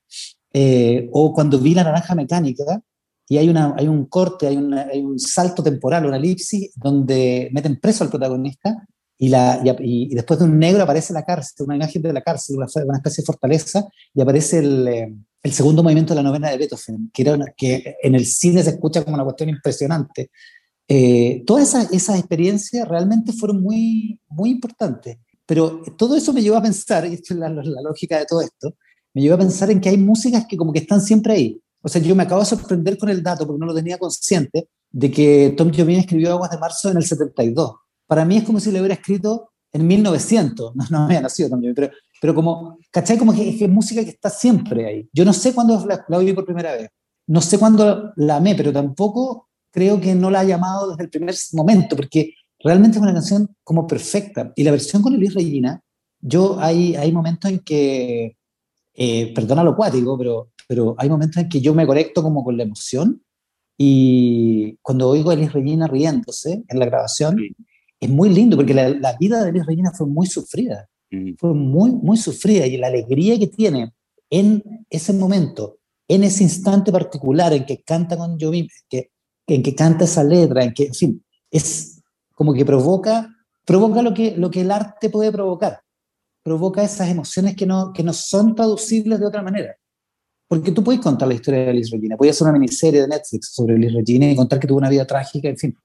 Eh, 0.51 1.09
o 1.11 1.33
cuando 1.33 1.59
vi 1.59 1.75
la 1.75 1.83
naranja 1.83 2.15
mecánica, 2.15 2.81
y 3.29 3.37
hay, 3.37 3.49
una, 3.49 3.73
hay 3.77 3.87
un 3.87 4.05
corte, 4.05 4.47
hay, 4.47 4.57
hay 4.57 5.01
un 5.01 5.17
salto 5.17 5.63
temporal, 5.63 6.05
una 6.05 6.17
elipsis, 6.17 6.73
donde 6.75 7.49
meten 7.53 7.79
preso 7.79 8.03
al 8.03 8.09
protagonista 8.09 8.85
y, 9.17 9.29
la, 9.29 9.61
y, 9.79 10.13
después 10.13 10.39
de 10.39 10.45
un 10.45 10.59
negro 10.59 10.83
aparece 10.83 11.13
la 11.13 11.23
cárcel, 11.23 11.65
una 11.65 11.75
imagen 11.75 12.01
de 12.01 12.13
la 12.13 12.21
cárcel, 12.21 12.57
una, 12.57 12.67
una 12.85 12.97
especie 12.97 13.21
de 13.21 13.25
fortaleza, 13.25 13.87
y 14.13 14.21
aparece 14.21 14.59
el, 14.59 14.87
eh, 14.87 15.15
el, 15.43 15.53
segundo 15.53 15.83
movimiento 15.83 16.13
de 16.13 16.21
la 16.21 16.27
novena 16.27 16.49
de 16.49 16.57
Beethoven, 16.57 17.11
que, 17.13 17.21
era 17.21 17.37
que 17.55 17.95
en 18.01 18.15
el 18.15 18.25
cine 18.25 18.63
se 18.63 18.71
escucha 18.71 19.03
como 19.03 19.15
una 19.15 19.23
cuestión 19.23 19.49
impresionante. 19.49 20.31
Eh, 20.87 21.43
todas 21.45 21.75
esas, 21.91 22.17
experiencias 22.17 22.87
realmente 22.87 23.33
fueron 23.33 23.61
muy, 23.61 24.19
muy 24.29 24.49
importantes, 24.49 25.17
pero 25.45 25.81
todo 25.97 26.15
eso 26.15 26.33
me 26.33 26.41
llevó 26.41 26.57
a 26.57 26.63
pensar, 26.63 27.05
y 27.09 27.13
esto 27.13 27.33
es 27.33 27.39
la, 27.39 27.49
la 27.49 27.81
lógica 27.81 28.17
de 28.19 28.25
todo 28.25 28.41
esto, 28.41 28.75
me 29.13 29.21
llevó 29.21 29.35
a 29.35 29.39
pensar 29.39 29.69
en 29.69 29.79
que 29.79 29.89
hay 29.89 29.97
músicas 29.97 30.45
que 30.47 30.57
como 30.57 30.73
que 30.73 30.79
están 30.79 31.01
siempre 31.01 31.33
ahí. 31.33 31.61
O 31.81 31.89
sea, 31.89 32.01
yo 32.01 32.15
me 32.15 32.23
acabo 32.23 32.41
de 32.41 32.47
sorprender 32.47 32.97
con 32.97 33.09
el 33.09 33.21
dato, 33.21 33.45
porque 33.45 33.59
no 33.59 33.65
lo 33.65 33.75
tenía 33.75 33.97
consciente, 33.97 34.69
de 34.89 35.11
que 35.11 35.53
Tom 35.57 35.71
Jobim 35.75 35.99
escribió 35.99 36.31
Aguas 36.31 36.51
de 36.51 36.57
Marzo 36.57 36.89
en 36.89 36.97
el 36.97 37.03
72 37.03 37.75
para 38.07 38.25
mí 38.25 38.37
es 38.37 38.43
como 38.43 38.59
si 38.59 38.71
lo 38.71 38.79
hubiera 38.79 38.95
escrito 38.95 39.51
en 39.71 39.87
1900, 39.87 40.75
no, 40.75 40.85
no 40.89 41.05
había 41.05 41.21
nacido 41.21 41.49
también, 41.49 41.73
pero, 41.73 41.91
pero 42.23 42.33
como, 42.33 42.77
¿cachai? 42.89 43.17
Como 43.17 43.33
que, 43.33 43.49
es 43.49 43.69
música 43.69 44.01
que 44.01 44.11
está 44.11 44.29
siempre 44.29 44.85
ahí. 44.87 45.09
Yo 45.11 45.25
no 45.25 45.33
sé 45.33 45.53
cuándo 45.53 45.85
la, 45.85 46.05
la, 46.07 46.17
oí 46.19 46.31
por 46.31 46.45
primera 46.45 46.71
vez, 46.71 46.89
no 47.27 47.41
sé 47.41 47.59
cuándo 47.59 48.13
la 48.15 48.37
amé, 48.37 48.55
pero 48.55 48.71
tampoco 48.71 49.49
creo 49.69 49.99
que 49.99 50.15
no 50.15 50.31
la 50.31 50.39
ha 50.39 50.43
llamado 50.45 50.91
desde 50.91 51.03
el 51.03 51.09
primer 51.09 51.35
momento, 51.51 51.97
porque 51.97 52.33
realmente 52.63 52.97
es 52.97 53.03
una 53.03 53.11
canción 53.11 53.53
como 53.61 53.85
perfecta. 53.85 54.53
Y 54.55 54.63
la 54.63 54.71
versión 54.71 55.01
con 55.01 55.13
Elis 55.13 55.33
Regina, 55.33 55.81
yo 56.21 56.57
hay, 56.61 56.95
hay 56.95 57.11
momentos 57.11 57.51
en 57.51 57.59
que, 57.59 58.37
eh, 58.93 59.33
perdona 59.33 59.61
lo 59.61 59.75
cuático, 59.75 60.17
pero, 60.17 60.51
pero 60.65 60.95
hay 60.97 61.09
momentos 61.09 61.43
en 61.43 61.49
que 61.49 61.59
yo 61.59 61.73
me 61.73 61.85
conecto 61.85 62.23
como 62.23 62.41
con 62.41 62.55
la 62.55 62.63
emoción 62.63 63.21
y 63.77 64.77
cuando 64.81 65.09
oigo 65.09 65.31
a 65.31 65.33
Elis 65.33 65.51
Regina 65.51 65.87
riéndose 65.87 66.63
en 66.69 66.79
la 66.79 66.85
grabación, 66.85 67.35
es 67.99 68.09
muy 68.09 68.29
lindo 68.29 68.55
porque 68.55 68.73
la, 68.73 68.87
la 68.87 69.17
vida 69.17 69.43
de 69.43 69.49
Elis 69.49 69.65
Regina 69.65 69.91
fue 69.91 70.07
muy 70.07 70.27
sufrida. 70.27 70.87
Fue 71.37 71.53
muy, 71.53 71.91
muy 71.91 72.17
sufrida 72.17 72.65
y 72.65 72.77
la 72.77 72.87
alegría 72.87 73.37
que 73.37 73.47
tiene 73.47 73.93
en 74.29 74.63
ese 74.89 75.13
momento, 75.13 75.77
en 76.07 76.23
ese 76.23 76.43
instante 76.43 76.91
particular 76.91 77.53
en 77.53 77.65
que 77.65 77.81
canta 77.83 78.17
con 78.17 78.39
Jovim, 78.39 78.67
que, 78.89 79.11
en 79.47 79.61
que 79.61 79.75
canta 79.75 80.05
esa 80.05 80.23
letra, 80.23 80.63
en 80.63 80.73
que, 80.73 80.85
en 80.85 80.93
fin, 80.93 81.25
es 81.51 82.01
como 82.33 82.53
que 82.53 82.65
provoca, 82.65 83.29
provoca 83.65 84.01
lo 84.01 84.13
que, 84.13 84.35
lo 84.35 84.49
que 84.49 84.61
el 84.61 84.71
arte 84.71 85.09
puede 85.09 85.31
provocar, 85.31 85.81
provoca 86.41 86.83
esas 86.83 87.09
emociones 87.09 87.55
que 87.55 87.65
no, 87.65 87.93
que 87.93 88.03
no 88.03 88.13
son 88.13 88.55
traducibles 88.55 89.19
de 89.19 89.25
otra 89.25 89.41
manera. 89.41 89.75
Porque 90.47 90.71
tú 90.71 90.83
puedes 90.83 91.01
contar 91.01 91.27
la 91.27 91.35
historia 91.35 91.65
de 91.65 91.71
Elis 91.71 91.91
Regina, 91.91 92.17
puedes 92.17 92.35
hacer 92.35 92.45
una 92.47 92.59
miniserie 92.59 93.01
de 93.01 93.07
Netflix 93.07 93.53
sobre 93.53 93.75
Elis 93.75 93.93
Regina 93.93 94.29
y 94.29 94.35
contar 94.35 94.59
que 94.59 94.67
tuvo 94.67 94.77
una 94.77 94.89
vida 94.89 95.05
trágica, 95.05 95.47
en 95.47 95.57
fin, 95.57 95.77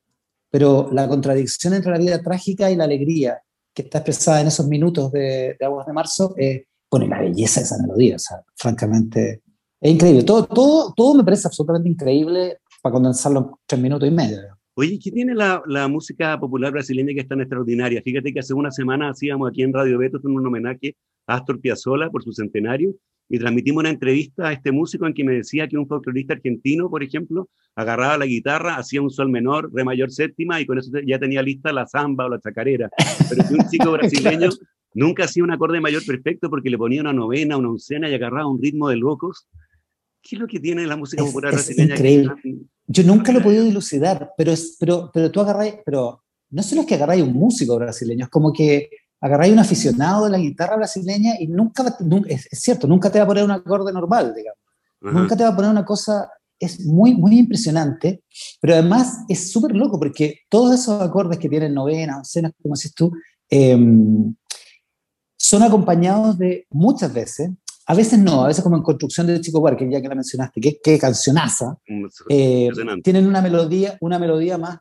pero 0.50 0.90
la 0.92 1.06
contradicción 1.08 1.74
entre 1.74 1.92
la 1.92 1.98
vida 1.98 2.22
trágica 2.22 2.70
y 2.70 2.76
la 2.76 2.84
alegría 2.84 3.42
que 3.78 3.86
está 3.86 3.98
expresada 3.98 4.40
en 4.40 4.48
esos 4.48 4.66
minutos 4.66 5.12
de, 5.12 5.56
Aguas 5.60 5.86
de 5.86 5.92
Marzo 5.92 6.34
eh, 6.36 6.64
pone 6.88 7.06
la 7.06 7.20
belleza 7.20 7.60
de 7.60 7.64
esa 7.64 7.78
melodía, 7.80 8.16
o 8.16 8.18
sea, 8.18 8.42
francamente 8.56 9.42
es 9.80 9.92
increíble. 9.92 10.24
Todo, 10.24 10.44
todo, 10.46 10.92
todo 10.96 11.14
me 11.14 11.22
parece 11.22 11.46
absolutamente 11.46 11.88
increíble 11.88 12.58
para 12.82 12.94
condensarlo 12.94 13.38
en 13.38 13.46
tres 13.66 13.80
minutos 13.80 14.08
y 14.08 14.10
medio. 14.10 14.38
Oye, 14.74 14.98
¿qué 15.00 15.12
tiene 15.12 15.32
la, 15.32 15.62
la, 15.66 15.86
música 15.86 16.38
popular 16.40 16.72
brasileña 16.72 17.14
que 17.14 17.20
es 17.20 17.28
tan 17.28 17.40
extraordinaria? 17.40 18.02
Fíjate 18.02 18.32
que 18.32 18.40
hace 18.40 18.52
una 18.52 18.72
semana 18.72 19.10
hacíamos 19.10 19.48
aquí 19.48 19.62
en 19.62 19.72
Radio 19.72 19.98
Beto 19.98 20.18
un 20.24 20.44
homenaje 20.44 20.96
a 21.28 21.36
Astor 21.36 21.60
Piazzolla 21.60 22.10
por 22.10 22.24
su 22.24 22.32
centenario 22.32 22.94
y 23.28 23.38
transmitimos 23.38 23.80
una 23.80 23.90
entrevista 23.90 24.48
a 24.48 24.52
este 24.52 24.72
músico 24.72 25.06
en 25.06 25.14
que 25.14 25.24
me 25.24 25.34
decía 25.34 25.68
que 25.68 25.76
un 25.76 25.86
folclorista 25.86 26.34
argentino, 26.34 26.88
por 26.88 27.02
ejemplo, 27.02 27.48
agarraba 27.74 28.18
la 28.18 28.26
guitarra, 28.26 28.76
hacía 28.76 29.02
un 29.02 29.10
sol 29.10 29.28
menor, 29.28 29.70
re 29.72 29.84
mayor 29.84 30.10
séptima 30.10 30.60
y 30.60 30.66
con 30.66 30.78
eso 30.78 30.90
ya 31.06 31.18
tenía 31.18 31.42
lista 31.42 31.72
la 31.72 31.86
samba 31.86 32.26
o 32.26 32.30
la 32.30 32.40
chacarera. 32.40 32.88
Pero 33.28 33.46
que 33.46 33.54
un 33.54 33.68
chico 33.68 33.92
brasileño 33.92 34.48
nunca 34.94 35.24
hacía 35.24 35.44
un 35.44 35.50
acorde 35.50 35.80
mayor 35.80 36.04
perfecto 36.06 36.48
porque 36.48 36.70
le 36.70 36.78
ponía 36.78 37.02
una 37.02 37.12
novena, 37.12 37.56
una 37.56 37.68
oncena 37.68 38.08
y 38.08 38.14
agarraba 38.14 38.48
un 38.48 38.60
ritmo 38.60 38.88
de 38.88 38.96
locos. 38.96 39.46
¿Qué 40.22 40.36
es 40.36 40.40
lo 40.40 40.46
que 40.46 40.58
tiene 40.58 40.86
la 40.86 40.96
música 40.96 41.22
popular 41.22 41.52
brasileña? 41.52 41.94
increíble. 41.94 42.32
Yo 42.86 43.04
nunca 43.04 43.32
lo 43.32 43.40
he 43.40 43.42
podido 43.42 43.64
dilucidar, 43.64 44.30
pero, 44.36 44.52
es, 44.52 44.76
pero, 44.80 45.10
pero 45.12 45.30
tú 45.30 45.40
agarráis, 45.40 45.74
pero 45.84 46.22
no 46.50 46.62
solo 46.62 46.80
es 46.80 46.86
que 46.86 46.94
agarráis 46.94 47.22
un 47.22 47.34
músico 47.34 47.76
brasileño, 47.76 48.24
es 48.24 48.30
como 48.30 48.52
que 48.52 48.88
agarráis 49.20 49.52
un 49.52 49.58
aficionado 49.58 50.24
de 50.24 50.30
la 50.30 50.38
guitarra 50.38 50.76
brasileña 50.76 51.34
y 51.38 51.48
nunca, 51.48 51.96
es, 52.28 52.48
cierto, 52.52 52.86
nunca 52.86 53.10
te 53.10 53.18
va 53.18 53.24
a 53.24 53.28
poner 53.28 53.44
un 53.44 53.50
acorde 53.50 53.92
normal, 53.92 54.32
digamos. 54.34 54.58
Nunca 55.00 55.36
te 55.36 55.44
va 55.44 55.50
a 55.50 55.56
poner 55.56 55.70
una 55.70 55.84
cosa, 55.84 56.28
es 56.58 56.84
muy, 56.84 57.14
muy 57.14 57.38
impresionante, 57.38 58.24
pero 58.60 58.74
además 58.74 59.18
es 59.28 59.52
súper 59.52 59.76
loco 59.76 59.98
porque 59.98 60.40
todos 60.48 60.74
esos 60.74 61.00
acordes 61.00 61.38
que 61.38 61.48
tienen 61.48 61.72
novenas, 61.72 62.18
oncenas, 62.18 62.52
como 62.60 62.74
dices 62.74 62.94
tú, 62.94 63.12
em, 63.48 64.34
son 65.36 65.62
acompañados 65.62 66.36
de 66.36 66.66
muchas 66.70 67.12
veces, 67.12 67.50
a 67.86 67.94
veces 67.94 68.18
no, 68.18 68.44
a 68.44 68.48
veces 68.48 68.62
como 68.62 68.76
en 68.76 68.82
Construcción 68.82 69.28
de 69.28 69.40
Chico 69.40 69.60
Huarque, 69.60 69.88
ya 69.90 70.02
que 70.02 70.08
la 70.08 70.14
mencionaste, 70.14 70.60
que, 70.60 70.78
que 70.82 70.98
cancionaza, 70.98 71.78
eh, 72.28 72.68
tienen 73.02 73.26
una 73.26 73.40
melodía, 73.40 73.96
una 74.00 74.18
melodía 74.18 74.58
más, 74.58 74.78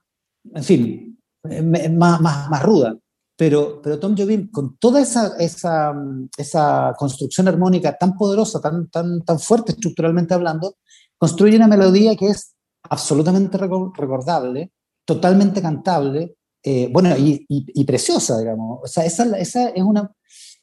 en 0.54 0.64
fin, 0.64 1.20
eh, 1.50 1.62
más, 1.62 2.20
más, 2.20 2.50
más 2.50 2.64
ruda. 2.64 2.98
Pero, 3.38 3.82
pero 3.84 4.00
Tom 4.00 4.16
Jobim, 4.18 4.50
con 4.50 4.78
toda 4.78 5.00
esa, 5.00 5.38
esa, 5.38 5.94
esa 6.38 6.94
construcción 6.98 7.48
armónica 7.48 7.96
tan 7.98 8.16
poderosa, 8.16 8.60
tan, 8.60 8.90
tan, 8.90 9.22
tan 9.22 9.40
fuerte 9.40 9.74
estructuralmente 9.74 10.34
hablando, 10.34 10.78
construye 11.18 11.56
una 11.56 11.68
melodía 11.68 12.16
que 12.16 12.28
es 12.30 12.56
absolutamente 12.90 13.58
recordable, 13.58 14.72
totalmente 15.06 15.62
cantable, 15.62 16.36
eh, 16.64 16.90
bueno, 16.92 17.16
y, 17.16 17.46
y, 17.48 17.84
preciosa, 17.86 18.40
digamos. 18.40 18.80
O 18.84 18.88
sea, 18.88 19.06
esa, 19.06 19.38
esa 19.38 19.70
es 19.70 19.84
una, 19.84 20.12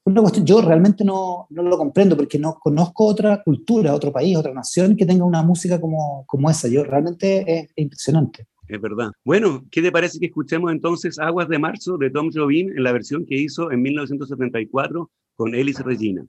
una 0.05 0.21
cuestión, 0.21 0.45
yo 0.45 0.61
realmente 0.61 1.05
no, 1.05 1.47
no, 1.51 1.63
lo 1.63 1.79
comprendo 1.79 2.17
porque 2.17 2.39
no 2.39 2.59
conozco 2.61 3.07
otra 3.07 3.43
cultura, 3.43 3.95
otro 3.95 4.13
país, 4.13 4.37
otra 4.37 4.53
nación 4.53 4.97
que 4.97 5.07
tenga 5.07 5.25
una 5.25 5.43
música 5.43 5.81
como, 5.81 6.25
como 6.27 6.51
esa. 6.51 6.69
Yo 6.69 6.85
realmente 6.85 7.45
es 7.47 7.71
impresionante. 7.77 8.47
Es 8.67 8.81
verdad. 8.81 9.13
Bueno, 9.25 9.65
¿qué 9.71 9.83
te 9.83 9.93
parece 9.93 10.19
que 10.19 10.27
escuchemos 10.27 10.73
entonces 10.73 11.19
Aguas 11.19 11.49
de 11.49 11.59
Marzo 11.59 11.99
de 11.99 12.11
Tom 12.11 12.31
Jobim 12.33 12.71
en 12.71 12.83
la 12.83 12.93
versión 12.93 13.27
que 13.27 13.37
hizo 13.37 13.71
en 13.71 13.83
1974 13.83 15.11
con 15.37 15.55
Elis 15.55 15.81
Regina? 15.81 16.25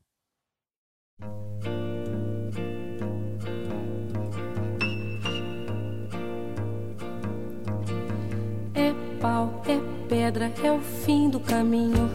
É 8.73 8.93
pau, 9.21 9.63
é 9.65 9.79
pedra, 10.09 10.51
é 10.61 10.71
o 10.71 10.81
fim 10.81 11.29
do 11.29 11.39
caminho, 11.39 12.09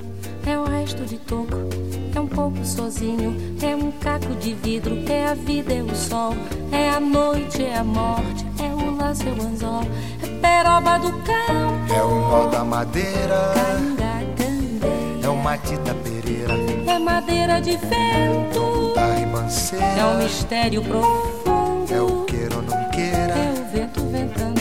é 0.46 0.58
o 0.58 0.64
resto 0.64 1.04
de 1.04 1.18
toco, 1.18 1.56
é 2.14 2.20
um 2.20 2.26
pouco 2.26 2.64
sozinho, 2.64 3.36
é 3.62 3.74
um 3.74 3.90
caco 3.92 4.34
de 4.36 4.54
vidro, 4.54 4.98
é 5.08 5.28
a 5.28 5.34
vida, 5.34 5.72
é 5.74 5.82
o 5.82 5.94
sol, 5.94 6.34
é 6.72 6.90
a 6.90 7.00
noite, 7.00 7.62
é 7.62 7.76
a 7.76 7.84
morte, 7.84 8.46
é 8.58 8.74
o 8.74 8.96
laço, 8.96 9.22
é 9.28 9.32
o 9.32 9.46
anzol, 9.46 9.82
peroba 10.40 10.98
do 10.98 11.12
campo. 11.22 11.94
É 11.94 12.02
o 12.02 12.20
nó 12.28 12.46
da 12.48 12.64
madeira. 12.64 13.54
É 15.22 15.28
o 15.28 15.36
matita 15.36 15.94
pereira. 15.94 16.54
É 16.86 16.98
madeira 16.98 17.60
de 17.60 17.76
vento. 17.76 18.94
Da. 18.94 19.10
É 19.98 20.04
um 20.04 20.22
mistério 20.22 20.82
profundo. 20.82 21.92
É 21.92 22.00
o 22.00 22.24
queira 22.24 22.56
ou 22.56 22.62
não 22.62 22.90
queira. 22.90 23.34
É 23.34 23.54
o 23.58 23.72
vento 23.72 24.00
ventando. 24.06 24.60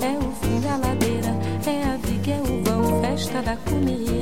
É 0.00 0.18
o 0.18 0.32
fim 0.40 0.60
da 0.60 0.76
ladeira. 0.76 1.34
É 1.66 1.84
a 1.84 1.96
viga, 1.96 2.32
é 2.32 2.40
o 2.40 2.62
vão, 2.64 3.00
festa 3.02 3.40
da 3.42 3.56
comida. 3.56 4.21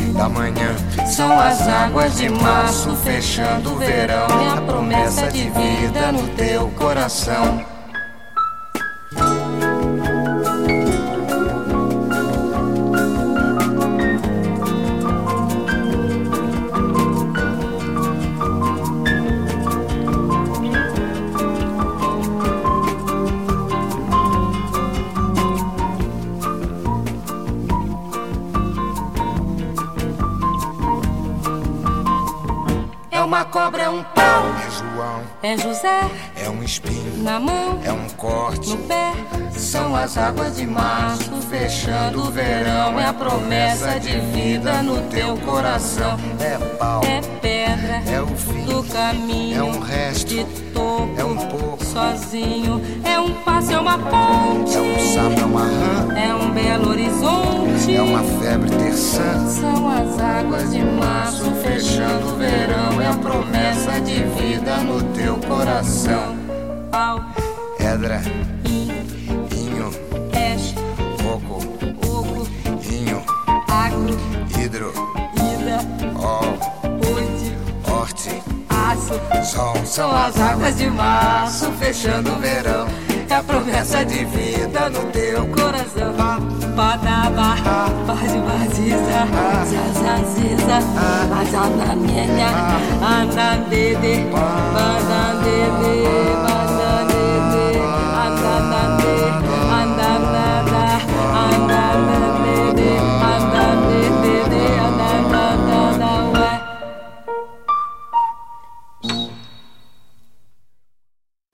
Da 0.11 0.29
manhã. 0.29 0.75
São 1.07 1.39
as 1.39 1.67
águas 1.67 2.17
de 2.17 2.29
março 2.29 2.95
fechando 2.97 3.73
o 3.73 3.77
verão. 3.77 4.27
É 4.27 4.57
a 4.57 4.61
promessa 4.61 5.31
de 5.31 5.49
vida 5.49 6.11
no 6.11 6.27
teu 6.29 6.69
coração. 6.71 7.70
Cobra, 33.63 33.83
é 33.83 33.89
um 33.89 34.03
pau. 34.03 34.45
É 34.65 34.71
João, 34.71 35.21
É 35.43 35.57
José 35.57 36.01
é 36.35 36.49
um 36.49 36.63
espinho, 36.63 37.23
na 37.23 37.39
mão, 37.39 37.79
é 37.83 37.91
um 37.91 38.07
corte. 38.17 38.69
no 38.69 38.77
pé. 38.87 39.13
São 39.51 39.95
as 39.95 40.17
águas 40.17 40.55
de 40.57 40.65
março 40.65 41.31
fechando 41.49 42.21
o 42.23 42.31
verão. 42.31 42.99
É 42.99 43.05
a 43.05 43.13
promessa 43.13 43.99
de 43.99 44.19
vida 44.19 44.81
no 44.81 45.01
teu 45.09 45.37
coração. 45.37 46.17
É 46.39 46.57
pau, 46.77 47.01
É 47.03 47.21
pedra 47.39 48.01
é 48.11 48.21
o 48.21 48.27
fim, 48.35 48.65
do 48.65 48.83
caminho. 48.83 49.59
é 49.59 49.63
um 49.63 49.79
resto, 49.79 50.27
de 50.27 50.43
topo, 50.73 51.13
é 51.17 51.23
um 51.23 51.37
pouco. 51.37 51.85
sozinho. 51.85 52.81
É 53.03 53.19
um 53.19 53.33
passo, 53.43 53.71
é 53.73 53.79
uma 53.79 53.97
ponte. 53.97 54.75
é 54.75 54.81
um 54.81 54.99
sapo, 55.13 55.39
é 55.41 55.45
uma 55.45 55.65
rã, 55.65 56.17
É 56.17 56.33
um 56.33 56.49
belo 56.51 56.89
horizonte. 56.89 57.60
É 57.89 58.01
uma 58.01 58.23
febre 58.23 58.69
terçã. 58.69 59.47
São 59.47 59.89
as 59.89 60.19
águas 60.19 60.71
de 60.71 60.83
março 60.83 61.51
fechando 61.63 62.33
o 62.33 62.35
verão. 62.35 63.01
É 63.01 63.07
a 63.07 63.13
promessa 63.13 63.99
de 64.01 64.23
vida 64.23 64.77
no 64.77 65.01
teu 65.13 65.37
coração. 65.37 66.35
Pau, 66.91 67.23
Edra, 67.79 68.21
in, 68.65 68.91
inho, 69.55 69.89
es, 70.33 70.75
coco, 71.23 71.57
oco, 72.05 72.47
inho, 72.91 73.23
agro, 73.67 74.17
hidro, 74.59 74.93
ida, 75.35 75.79
ol, 76.19 76.57
oite, 77.15 77.55
horte, 77.89 78.43
aço. 78.69 79.19
sol. 79.43 79.75
São 79.85 80.15
as 80.15 80.39
águas 80.39 80.77
de 80.77 80.89
março 80.89 81.71
fechando 81.79 82.31
o 82.31 82.35
verão. 82.39 82.87
A 83.31 83.41
promessa 83.41 84.03
de 84.03 84.25
vida 84.25 84.89
no 84.89 85.09
teu 85.11 85.45
coração. 85.47 86.13
Badaba, 86.75 87.55
bade 88.05 88.39
badiza, 88.39 89.25
zazaziza, 89.71 90.77
azanamenya, 91.39 92.49
andandede, 93.01 94.25
bandandede, 94.31 94.35
bandandede, 94.73 96.70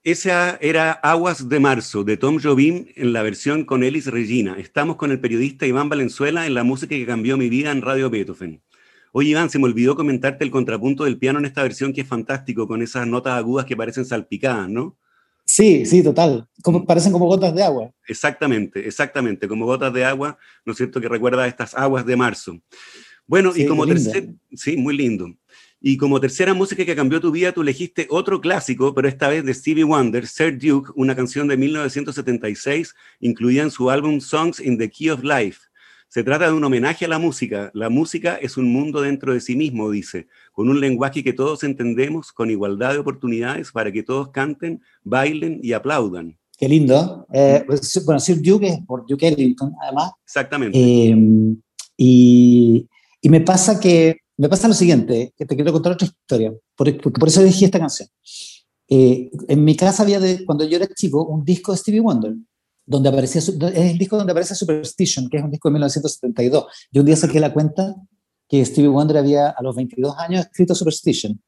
Esa 0.08 0.58
era 0.62 0.94
Aguas 0.94 1.50
de 1.50 1.60
Marzo 1.60 2.06
de 2.06 2.16
Tom 2.16 2.40
Jobim 2.42 2.86
en 2.96 3.12
la 3.12 3.24
versión 3.24 3.66
con 3.66 3.84
Elis 3.84 4.06
Regina. 4.06 4.56
Estamos 4.58 4.96
con 4.96 5.12
el 5.12 5.20
periodista 5.20 5.68
Iván 5.68 5.90
Valenzuela 5.90 6.46
en 6.46 6.54
la 6.54 6.64
música 6.64 6.96
que 6.96 7.06
cambió 7.06 7.36
mi 7.36 7.50
vida 7.50 7.72
en 7.72 7.82
Radio 7.82 8.10
Beethoven. 8.10 8.62
Oye, 9.12 9.32
Iván, 9.32 9.50
se 9.50 9.60
me 9.60 9.66
olvidó 9.66 9.98
comentarte 9.98 10.46
el 10.46 10.50
contrapunto 10.50 11.04
del 11.04 11.18
piano 11.18 11.40
en 11.40 11.46
esta 11.46 11.62
versión 11.62 11.92
que 11.92 12.00
es 12.00 12.08
fantástico, 12.08 12.70
con 12.70 12.82
esas 12.82 13.06
notas 13.06 13.34
agudas 13.34 13.66
que 13.66 13.76
parecen 13.76 14.06
salpicadas, 14.06 14.70
¿no? 14.70 14.96
Sí, 15.44 15.86
sí, 15.86 16.02
total. 16.02 16.48
Como, 16.64 16.86
parecen 16.86 17.12
como 17.12 17.26
gotas 17.26 17.54
de 17.54 17.64
agua. 17.64 17.92
Exactamente, 18.08 18.88
exactamente, 18.88 19.46
como 19.46 19.66
gotas 19.66 19.92
de 19.92 20.06
agua, 20.06 20.38
¿no 20.64 20.72
es 20.72 20.78
cierto? 20.78 21.02
Que 21.02 21.10
recuerda 21.10 21.44
a 21.44 21.48
estas 21.48 21.76
aguas 21.76 22.06
de 22.06 22.16
marzo. 22.16 22.58
Bueno, 23.26 23.52
y 23.54 23.66
como 23.66 23.86
tercer, 23.86 24.30
sí, 24.56 24.78
muy 24.78 24.96
lindo. 24.96 25.28
Y 25.80 25.98
como 25.98 26.20
tercera 26.20 26.56
música 26.56 26.84
que 26.86 26.96
cambió 26.96 27.22
tu 27.22 27.32
vida, 27.32 27.52
tú 27.52 27.62
elegiste 27.62 28.08
otro 28.10 28.42
clásico, 28.42 28.96
pero 28.96 29.08
esta 29.08 29.28
vez 29.28 29.46
de 29.46 29.54
Stevie 29.54 29.84
Wonder, 29.84 30.26
Sir 30.26 30.58
Duke, 30.58 30.92
una 30.96 31.16
canción 31.16 31.48
de 31.48 31.56
1976, 31.56 32.96
incluida 33.20 33.62
en 33.62 33.72
su 33.72 33.90
álbum 33.92 34.20
Songs 34.20 34.60
in 34.60 34.78
the 34.78 34.90
Key 34.90 35.10
of 35.10 35.24
Life. 35.24 35.60
Se 36.10 36.24
trata 36.24 36.48
de 36.48 36.54
un 36.54 36.64
homenaje 36.64 37.06
a 37.06 37.10
la 37.10 37.20
música. 37.20 37.70
La 37.74 37.90
música 37.90 38.38
es 38.38 38.58
un 38.58 38.72
mundo 38.72 39.02
dentro 39.02 39.34
de 39.34 39.42
sí 39.42 39.56
mismo, 39.56 39.92
dice, 39.92 40.28
con 40.52 40.70
un 40.70 40.80
lenguaje 40.80 41.24
que 41.24 41.34
todos 41.34 41.64
entendemos, 41.64 42.32
con 42.32 42.50
igualdad 42.50 42.94
de 42.94 43.00
oportunidades 43.00 43.72
para 43.72 43.92
que 43.92 44.04
todos 44.04 44.30
canten, 44.30 44.82
bailen 45.04 45.60
y 45.62 45.74
aplaudan. 45.74 46.38
Qué 46.58 46.68
lindo. 46.68 47.28
Eh, 47.32 47.64
pues, 47.68 48.04
bueno, 48.04 48.20
Sir 48.20 48.42
Duke 48.42 48.68
es 48.68 48.80
por 48.88 49.06
Duke 49.06 49.28
Ellington, 49.28 49.76
además. 49.84 50.14
Exactamente. 50.24 50.80
Eh, 50.80 51.16
y, 51.98 52.88
y 53.22 53.30
me 53.30 53.42
pasa 53.42 53.80
que 53.80 54.22
me 54.38 54.50
pasa 54.50 54.68
lo 54.68 54.74
siguiente, 54.74 55.34
que 55.36 55.46
te 55.46 55.56
quiero 55.56 55.74
contar 55.74 55.94
otra 55.94 56.08
historia, 56.08 56.54
por, 56.76 57.02
porque 57.02 57.20
por 57.20 57.28
eso 57.28 57.42
elegí 57.42 57.66
esta 57.66 57.80
canción. 57.80 58.08
Eh, 58.90 59.30
en 59.48 59.64
mi 59.64 59.76
casa 59.76 60.04
había, 60.04 60.20
de, 60.20 60.46
cuando 60.46 60.64
yo 60.64 60.78
era 60.78 60.88
chico, 60.96 61.26
un 61.26 61.44
disco 61.44 61.72
de 61.72 61.78
Stevie 61.80 62.00
Wonder, 62.00 62.34
donde 62.86 63.10
aparecía, 63.10 63.42
es 63.42 63.92
el 63.92 63.98
disco 63.98 64.16
donde 64.16 64.32
aparece 64.32 64.56
Superstition, 64.56 65.30
que 65.30 65.38
es 65.38 65.44
un 65.44 65.52
disco 65.52 65.68
de 65.70 65.74
1972. 65.74 66.66
Yo 66.92 67.02
un 67.02 67.06
día 67.06 67.16
saqué 67.16 67.40
la 67.40 67.52
cuenta 67.52 67.96
que 68.48 68.64
Stevie 68.64 68.90
Wonder 68.90 69.18
había 69.18 69.50
a 69.50 69.62
los 69.62 69.76
22 69.76 70.16
años 70.18 70.46
escrito 70.46 70.74
Superstition. 70.74 71.42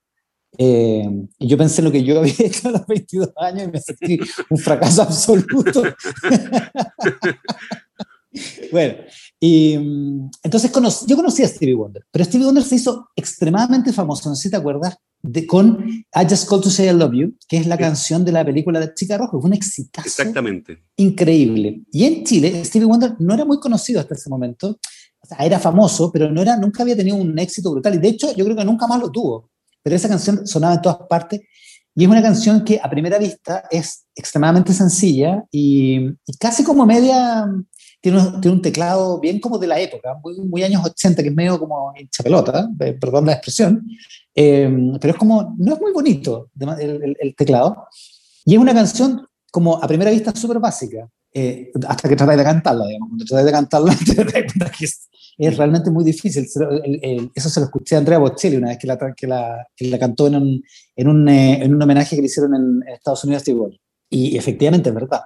Eh, 0.58 1.08
y 1.38 1.48
yo 1.48 1.58
pensé 1.58 1.80
en 1.80 1.86
lo 1.86 1.92
que 1.92 2.04
yo 2.04 2.20
había 2.20 2.34
hecho 2.40 2.70
a 2.70 2.72
los 2.72 2.88
22 2.88 3.30
años 3.38 3.68
y 3.68 3.72
me 3.72 3.80
sentí 3.80 4.20
un 4.50 4.58
fracaso 4.58 5.04
absoluto. 5.04 5.84
bueno, 8.72 8.96
y 9.40 9.78
mm, 9.78 10.30
entonces 10.44 10.72
conocí- 10.72 11.06
yo 11.08 11.16
conocí 11.16 11.44
a 11.44 11.48
Stevie 11.48 11.76
Wonder, 11.76 12.06
pero 12.12 12.26
Stevie 12.26 12.46
Wonder 12.46 12.64
se 12.64 12.76
hizo 12.76 13.10
extremadamente 13.16 13.92
famoso, 13.94 14.30
no 14.30 14.36
sé 14.36 14.44
si 14.44 14.50
te 14.52 14.58
acuerdas, 14.58 14.98
de, 15.22 15.46
con 15.46 15.84
I 15.90 16.26
Just 16.30 16.48
Called 16.48 16.64
to 16.64 16.70
Say 16.70 16.88
I 16.90 16.94
Love 16.94 17.14
You, 17.14 17.36
que 17.48 17.58
es 17.58 17.68
la 17.68 17.76
Sí. 17.76 17.82
canción 17.84 18.24
de 18.24 18.32
la 18.32 18.46
película 18.46 18.80
de 18.80 18.94
Chica 18.94 19.18
Roja, 19.18 19.32
fue 19.32 19.50
un 19.50 19.54
exitazo 19.54 20.08
Exactamente. 20.08 20.84
increíble. 20.98 21.82
Y 21.92 22.06
en 22.06 22.24
Chile, 22.24 22.64
Stevie 22.64 22.86
Wonder 22.88 23.16
no 23.20 23.34
era 23.34 23.44
muy 23.46 23.60
conocido 23.60 24.00
hasta 24.00 24.14
ese 24.16 24.30
momento, 24.30 24.80
o 25.22 25.26
sea, 25.28 25.40
era 25.46 25.60
famoso, 25.60 26.12
pero 26.12 26.32
no 26.32 26.42
era, 26.42 26.56
nunca 26.56 26.84
había 26.84 26.96
tenido 26.96 27.18
un 27.18 27.38
éxito 27.38 27.72
brutal, 27.72 27.96
y 27.96 27.98
de 27.98 28.08
hecho 28.10 28.34
yo 28.36 28.46
creo 28.46 28.56
que 28.56 28.64
nunca 28.64 28.88
más 28.88 29.02
lo 29.02 29.12
tuvo, 29.12 29.50
pero 29.84 29.96
esa 29.96 30.08
canción 30.08 30.46
sonaba 30.48 30.76
en 30.76 30.82
todas 30.82 31.00
partes, 31.10 31.42
y 31.96 32.04
es 32.04 32.10
una 32.10 32.22
canción 32.22 32.64
que 32.64 32.80
a 32.82 32.90
primera 32.90 33.18
vista 33.18 33.64
es 33.70 34.06
extremadamente 34.16 34.72
sencilla 34.74 35.44
y, 35.52 35.98
y 36.26 36.34
casi 36.40 36.64
como 36.64 36.86
media, 36.86 37.46
tiene 38.02 38.18
un, 38.20 38.42
tiene 38.42 38.56
un 38.58 38.62
teclado 38.62 39.20
bien 39.20 39.40
como 39.40 39.58
de 39.58 39.68
la 39.68 39.80
época, 39.80 40.18
muy, 40.24 40.40
muy 40.42 40.64
años 40.64 40.84
80, 40.86 41.22
que 41.22 41.30
es 41.30 41.36
medio 41.36 41.60
como 41.60 41.94
hincha 42.00 42.24
pelota, 42.24 42.70
perdón 43.00 43.26
la 43.26 43.34
expresión, 43.34 43.86
eh, 44.36 44.70
pero 45.02 45.14
es 45.14 45.18
como, 45.20 45.56
no 45.58 45.74
es 45.74 45.82
muy 45.82 45.92
bonito 45.92 46.50
el, 46.60 47.04
el- 47.04 47.18
el 47.20 47.36
teclado, 47.36 47.88
y 48.46 48.54
es 48.56 48.60
una 48.60 48.74
canción 48.74 49.26
como 49.52 49.78
a 49.84 49.88
primera 49.88 50.12
vista 50.12 50.34
súper 50.36 50.60
básica, 50.60 51.10
eh, 51.34 51.72
hasta 51.88 52.10
que 52.10 52.16
tratáis 52.16 52.38
de 52.40 52.44
cantarla, 52.44 52.86
digamos, 52.88 53.10
cuando 53.10 53.26
tratáis 53.26 53.46
de 53.46 53.52
cantarla 53.52 53.96
que 54.78 54.86
es, 54.86 55.10
es 55.38 55.58
realmente 55.58 55.92
muy 55.92 56.04
difícil. 56.04 56.48
El- 56.84 57.32
eso 57.36 57.50
se 57.50 57.60
lo 57.60 57.66
escuché 57.68 57.96
a 57.96 58.00
Andrea 58.00 58.18
Bocelli 58.18 58.56
una 58.58 58.70
vez 58.70 58.78
que 58.80 58.88
la, 58.88 58.98
que 59.16 59.28
la, 59.28 59.68
que 59.76 59.88
la 59.88 60.00
cantó 60.00 60.28
en 60.28 60.36
un, 60.36 60.64
en, 60.96 61.08
un, 61.08 61.30
eh, 61.30 61.64
en 61.64 61.76
un 61.76 61.82
homenaje 61.82 62.16
que 62.16 62.22
le 62.22 62.28
hicieron 62.28 62.56
en, 62.56 62.94
Estados 62.94 63.24
Unidos. 63.26 63.44
Y 64.10 64.38
efectivamente 64.38 64.90
es 64.90 64.96
verdad. 64.96 65.22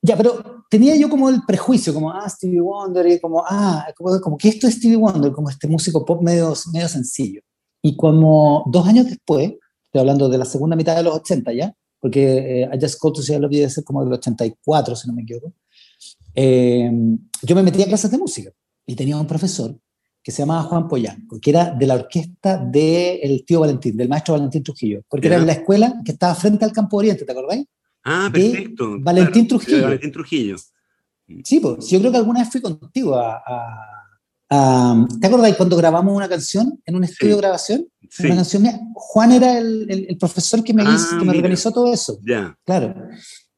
Ya, 0.00 0.16
pero 0.16 0.55
tenía 0.70 0.96
yo 0.96 1.08
como 1.08 1.28
el 1.28 1.42
prejuicio, 1.46 1.94
como, 1.94 2.10
ah, 2.10 2.28
Stevie 2.28 2.60
Wonder, 2.60 3.06
y 3.06 3.20
como, 3.20 3.42
ah, 3.46 3.86
como, 3.96 4.20
como 4.20 4.36
que 4.36 4.48
esto 4.48 4.66
es 4.66 4.74
Stevie 4.74 4.96
Wonder, 4.96 5.32
como 5.32 5.50
este 5.50 5.68
músico 5.68 6.04
pop 6.04 6.22
medio, 6.22 6.54
medio 6.72 6.88
sencillo. 6.88 7.40
Y 7.82 7.96
como 7.96 8.64
dos 8.66 8.86
años 8.86 9.06
después, 9.06 9.52
estoy 9.84 10.00
hablando 10.00 10.28
de 10.28 10.38
la 10.38 10.44
segunda 10.44 10.76
mitad 10.76 10.96
de 10.96 11.02
los 11.02 11.14
80 11.14 11.52
ya, 11.52 11.74
porque 12.00 12.62
eh, 12.62 12.70
I 12.72 12.78
Just 12.80 13.00
Called 13.00 13.14
to 13.14 13.22
Say 13.22 13.36
I 13.36 13.38
Love 13.38 13.52
You 13.52 13.58
debe 13.58 13.70
ser 13.70 13.84
como 13.84 14.04
del 14.04 14.12
84, 14.12 14.96
si 14.96 15.08
no 15.08 15.14
me 15.14 15.22
equivoco, 15.22 15.52
eh, 16.34 16.90
yo 17.42 17.56
me 17.56 17.62
metí 17.62 17.82
a 17.82 17.86
clases 17.86 18.10
de 18.10 18.18
música 18.18 18.50
y 18.86 18.94
tenía 18.94 19.16
un 19.16 19.26
profesor 19.26 19.74
que 20.22 20.32
se 20.32 20.42
llamaba 20.42 20.64
Juan 20.64 20.88
Poyanco, 20.88 21.38
que 21.40 21.50
era 21.50 21.70
de 21.70 21.86
la 21.86 21.94
orquesta 21.94 22.58
del 22.58 23.44
tío 23.46 23.60
Valentín, 23.60 23.96
del 23.96 24.08
maestro 24.08 24.34
Valentín 24.34 24.62
Trujillo, 24.62 25.02
porque 25.08 25.28
era 25.28 25.36
en 25.36 25.46
la 25.46 25.52
escuela 25.52 26.00
que 26.04 26.12
estaba 26.12 26.34
frente 26.34 26.64
al 26.64 26.72
Campo 26.72 26.96
Oriente, 26.96 27.24
¿te 27.24 27.30
acordáis? 27.30 27.64
Ah, 28.08 28.30
perfecto. 28.32 28.96
Valentín 29.00 29.48
Trujillo. 29.48 29.82
Valentín 29.82 30.12
Trujillo. 30.12 30.56
Sí, 31.42 31.58
pues 31.58 31.88
yo 31.88 31.98
creo 31.98 32.12
que 32.12 32.18
alguna 32.18 32.40
vez 32.40 32.50
fui 32.50 32.60
contigo 32.60 33.16
a... 33.16 33.42
a, 34.48 35.06
¿Te 35.20 35.26
acordáis 35.26 35.56
cuando 35.56 35.76
grabamos 35.76 36.14
una 36.14 36.28
canción 36.28 36.80
en 36.86 36.94
un 36.94 37.02
estudio 37.02 37.34
de 37.34 37.40
grabación? 37.40 37.86
Sí. 38.08 38.26
Una 38.26 38.36
canción 38.36 38.62
mía. 38.62 38.78
Juan 38.94 39.32
era 39.32 39.58
el, 39.58 39.86
el, 39.90 40.06
el 40.08 40.16
profesor 40.18 40.62
que 40.62 40.72
me, 40.72 40.84
Ah, 40.86 40.94
hizo, 40.94 41.18
que 41.18 41.24
me 41.24 41.32
organizó 41.32 41.72
todo 41.72 41.92
eso. 41.92 42.20
Ya. 42.24 42.56
Claro. 42.64 42.94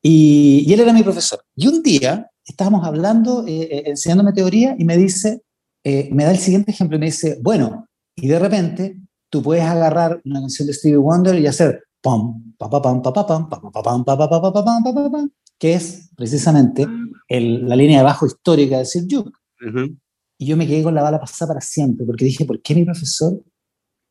Y, 0.01 0.65
y 0.67 0.73
él 0.73 0.81
era 0.81 0.95
mi 0.95 1.03
profesor. 1.03 1.45
Y 1.55 1.69
un 1.69 1.83
día 1.83 2.31
estábamos 2.43 2.87
hablando, 2.87 3.45
eh, 3.47 3.69
eh, 3.71 3.83
enseñándome 3.87 4.33
teoría, 4.33 4.75
y 4.79 4.85
me 4.85 4.97
dice, 4.97 5.43
eh, 5.85 6.09
me 6.11 6.25
da 6.25 6.31
el 6.31 6.39
siguiente 6.39 6.71
ejemplo, 6.71 6.97
y 6.97 7.01
me 7.01 7.07
dice, 7.07 7.39
bueno, 7.43 7.87
y 8.17 8.27
de 8.27 8.39
repente 8.39 8.97
tú 9.31 9.43
puedes 9.43 9.65
agarrar 9.65 10.23
una 10.25 10.41
canción 10.41 10.67
de 10.67 10.73
Stevie 10.73 10.97
Wonder 10.97 11.39
y 11.39 11.47
hacer 11.47 11.85
pam, 12.01 12.48
que 15.59 15.75
es 15.75 16.11
precisamente 16.17 16.87
el- 17.29 17.69
la 17.69 17.77
línea 17.77 17.99
de 17.99 18.05
bajo 18.05 18.27
histórica 18.27 18.79
de 18.79 18.85
Sir 18.85 19.07
Duke. 19.07 19.31
Ujú. 19.67 19.97
Y 20.39 20.47
yo 20.47 20.57
me 20.57 20.67
quedé 20.67 20.83
con 20.83 20.95
la 20.95 21.03
bala 21.03 21.19
pasada 21.19 21.49
para 21.55 21.61
siempre, 21.61 22.07
porque 22.07 22.25
dije, 22.25 22.45
¿por 22.45 22.61
qué 22.63 22.75
mi 22.75 22.85
profesor 22.85 23.43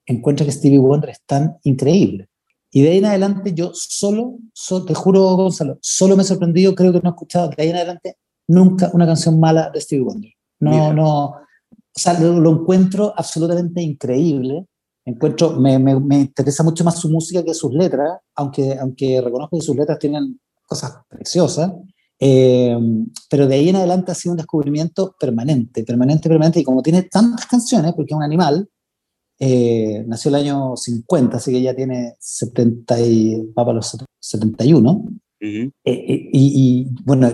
encuentra 0.05 0.45
que 0.45 0.51
Stevie 0.51 0.79
Wonder 0.79 1.09
es 1.11 1.21
tan 1.25 1.57
increíble? 1.63 2.27
Y 2.71 2.81
de 2.81 2.89
ahí 2.89 2.97
en 2.97 3.05
adelante 3.05 3.53
yo 3.53 3.71
solo, 3.73 4.37
solo- 4.53 4.85
te 4.85 4.93
juro 4.93 5.21
Gonzalo, 5.35 5.77
solo 5.81 6.15
me 6.17 6.23
he 6.23 6.25
sorprendido, 6.25 6.75
creo 6.75 6.91
que 6.91 6.99
no 6.99 7.09
he 7.09 7.13
escuchado 7.13 7.49
de 7.49 7.55
ahí 7.63 7.69
en 7.69 7.77
adelante 7.77 8.17
nunca 8.49 8.91
una 8.93 9.05
canción 9.05 9.39
mala 9.39 9.69
de 9.73 9.79
Stevie 9.81 10.03
Wonder. 10.03 10.31
No, 10.59 10.71
Mira. 10.71 10.93
no, 10.93 11.25
o 11.29 11.35
sea, 11.95 12.19
lo, 12.19 12.39
lo 12.39 12.51
encuentro 12.51 13.13
absolutamente 13.15 13.81
increíble. 13.81 14.65
Encuentro, 15.07 15.53
me, 15.53 15.79
me, 15.79 15.97
me 15.97 16.19
interesa 16.19 16.63
mucho 16.63 16.83
más 16.83 16.99
su 16.99 17.09
música 17.09 17.41
que 17.41 17.53
sus 17.53 17.73
letras, 17.73 18.19
aunque, 18.35 18.77
aunque 18.77 19.21
reconozco 19.21 19.57
que 19.57 19.63
sus 19.63 19.73
letras 19.73 19.97
tienen 19.99 20.37
cosas 20.65 20.97
preciosas. 21.07 21.71
Eh, 22.19 22.77
pero 23.29 23.47
de 23.47 23.55
ahí 23.55 23.69
en 23.69 23.77
adelante 23.77 24.11
ha 24.11 24.15
sido 24.15 24.33
un 24.33 24.37
descubrimiento 24.37 25.15
permanente, 25.17 25.85
permanente, 25.85 26.27
permanente. 26.27 26.59
Y 26.59 26.63
como 26.65 26.81
tiene 26.81 27.03
tantas 27.03 27.45
canciones, 27.45 27.93
porque 27.93 28.13
es 28.13 28.17
un 28.17 28.23
animal, 28.23 28.69
eh, 29.39 30.03
nació 30.05 30.27
el 30.27 30.35
año 30.35 30.75
50, 30.75 31.37
así 31.37 31.53
que 31.53 31.61
ya 31.61 31.73
tiene 31.73 32.17
70 32.19 32.99
y, 32.99 33.45
va 33.57 33.63
para 33.63 33.75
los 33.75 33.97
71. 34.19 34.91
Ujú. 34.91 35.09
Eh, 35.39 35.71
eh, 35.85 36.29
y, 36.33 36.33
y, 36.33 36.87
bueno, 37.05 37.31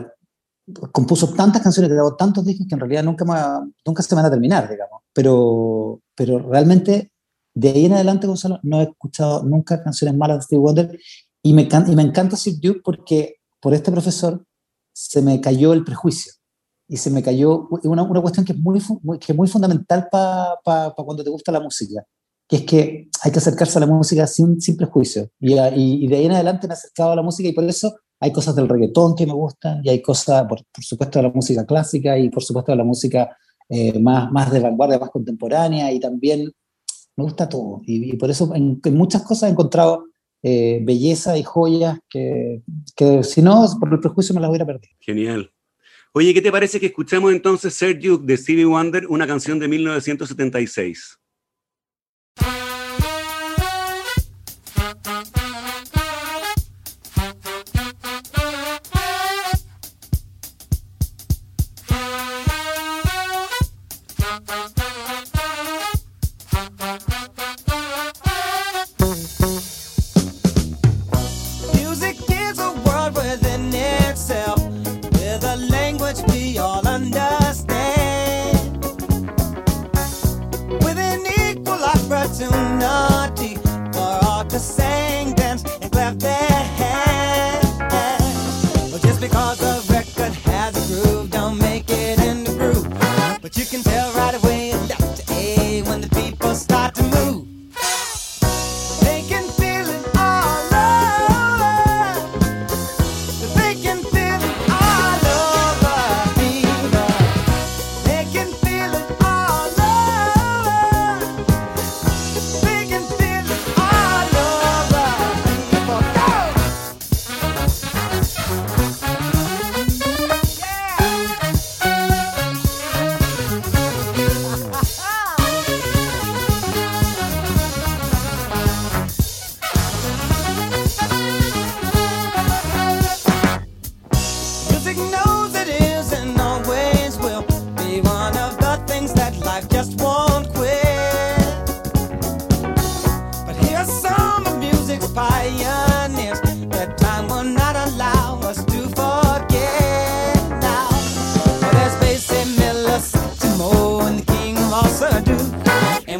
compuso 0.91 1.33
tantas 1.33 1.63
canciones, 1.63 1.91
grabó 1.91 2.15
tantos 2.15 2.45
discos 2.45 2.67
que 2.67 2.75
en 2.75 2.81
realidad 2.81 3.03
nunca, 3.03 3.25
nunca 3.83 4.03
se 4.03 4.13
van 4.13 4.25
a 4.25 4.29
terminar, 4.29 4.69
digamos. 4.69 5.01
Pero, 5.11 6.01
pero 6.15 6.37
realmente 6.37 7.12
de 7.53 7.69
ahí 7.69 7.85
en 7.85 7.93
adelante, 7.93 8.27
Gonzalo, 8.27 8.59
no 8.63 8.79
he 8.81 8.83
escuchado 8.83 9.43
nunca 9.43 9.83
canciones 9.83 10.17
malas 10.17 10.37
de 10.37 10.43
Stevie 10.43 10.61
Wonder 10.63 10.99
y 11.43 11.53
me, 11.53 11.67
y 11.87 11.95
me 11.95 12.01
encanta 12.03 12.35
Sir 12.35 12.55
Duke 12.61 12.81
porque 12.83 13.35
por 13.61 13.73
este 13.73 13.91
profesor 13.91 14.43
se 14.93 15.21
me 15.21 15.39
cayó 15.41 15.73
el 15.73 15.83
prejuicio 15.83 16.33
y 16.87 16.97
se 16.97 17.09
me 17.09 17.23
cayó 17.23 17.67
una, 17.83 18.03
una 18.03 18.21
cuestión 18.21 18.45
que 18.45 18.53
es 18.53 18.59
muy, 18.59 18.81
muy- 19.01 19.19
que 19.19 19.31
es 19.31 19.37
muy 19.37 19.47
fundamental 19.47 20.07
para 20.11 20.93
cuando 20.95 21.23
te 21.23 21.29
gusta 21.29 21.51
la 21.51 21.59
música, 21.59 22.03
que 22.47 22.57
es 22.57 22.61
que 22.63 23.09
hay 23.23 23.31
que 23.31 23.39
acercarse 23.39 23.77
a 23.77 23.81
la 23.81 23.87
música 23.87 24.27
sin, 24.27 24.59
sin 24.61 24.75
prejuicio. 24.77 25.29
Y, 25.39 25.57
a- 25.57 25.75
y- 25.75 26.03
y 26.03 26.07
de 26.07 26.17
ahí 26.17 26.25
en 26.25 26.33
adelante 26.33 26.67
me 26.67 26.73
he 26.73 26.77
acercado 26.77 27.11
a 27.11 27.15
la 27.15 27.21
música 27.23 27.47
y 27.49 27.53
por 27.53 27.63
eso 27.63 27.95
hay 28.19 28.31
cosas 28.31 28.55
del 28.55 28.69
reggaetón 28.69 29.15
que 29.15 29.25
me 29.25 29.33
gustan 29.33 29.81
y 29.83 29.89
hay 29.89 30.01
cosas, 30.01 30.45
por, 30.47 30.59
por 30.71 30.83
supuesto, 30.83 31.19
de 31.19 31.23
la 31.23 31.31
música 31.33 31.65
clásica 31.65 32.17
y 32.17 32.29
por 32.29 32.43
supuesto 32.43 32.71
de 32.71 32.77
la 32.77 32.83
música 32.83 33.35
eh, 33.69 33.99
más, 33.99 34.31
más 34.31 34.51
de 34.51 34.59
vanguardia, 34.59 34.99
más 34.99 35.09
contemporánea 35.09 35.91
y 35.91 35.99
también 35.99 36.51
me 37.15 37.23
gusta 37.23 37.49
todo. 37.49 37.81
Y, 37.85 38.15
por 38.17 38.29
eso 38.29 38.53
en, 38.55 38.81
muchas 38.91 39.23
cosas 39.23 39.49
he 39.49 39.51
encontrado 39.51 40.05
eh, 40.41 40.79
belleza 40.83 41.37
y 41.37 41.43
joyas 41.43 41.99
que, 42.09 42.61
que 42.95 43.23
si 43.23 43.41
no, 43.41 43.65
por 43.79 43.93
el 43.93 43.99
prejuicio 43.99 44.35
me 44.35 44.41
las 44.41 44.49
hubiera 44.49 44.65
perdido. 44.65 44.93
Genial. 44.99 45.51
Oye, 46.13 46.33
¿qué 46.33 46.41
te 46.41 46.51
parece 46.51 46.79
que 46.79 46.87
escuchemos 46.87 47.31
entonces 47.31 47.79
Duke 47.99 48.25
de 48.25 48.37
Stevie 48.37 48.65
Wonder, 48.65 49.07
una 49.07 49.25
canción 49.25 49.57
de 49.57 49.67
1976? 49.67 51.19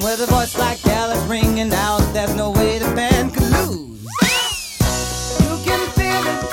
with 0.03 0.19
a 0.19 0.25
voice 0.27 0.57
like 0.57 0.81
Gallup 0.83 1.29
ringing 1.29 1.71
out. 1.71 2.01
There's 2.13 2.35
no 2.35 2.51
way 2.51 2.77
the 2.77 2.93
band 2.93 3.33
could 3.33 3.43
lose. 3.43 4.03
You 5.39 5.57
can 5.63 5.89
feel 5.91 6.27
it. 6.27 6.52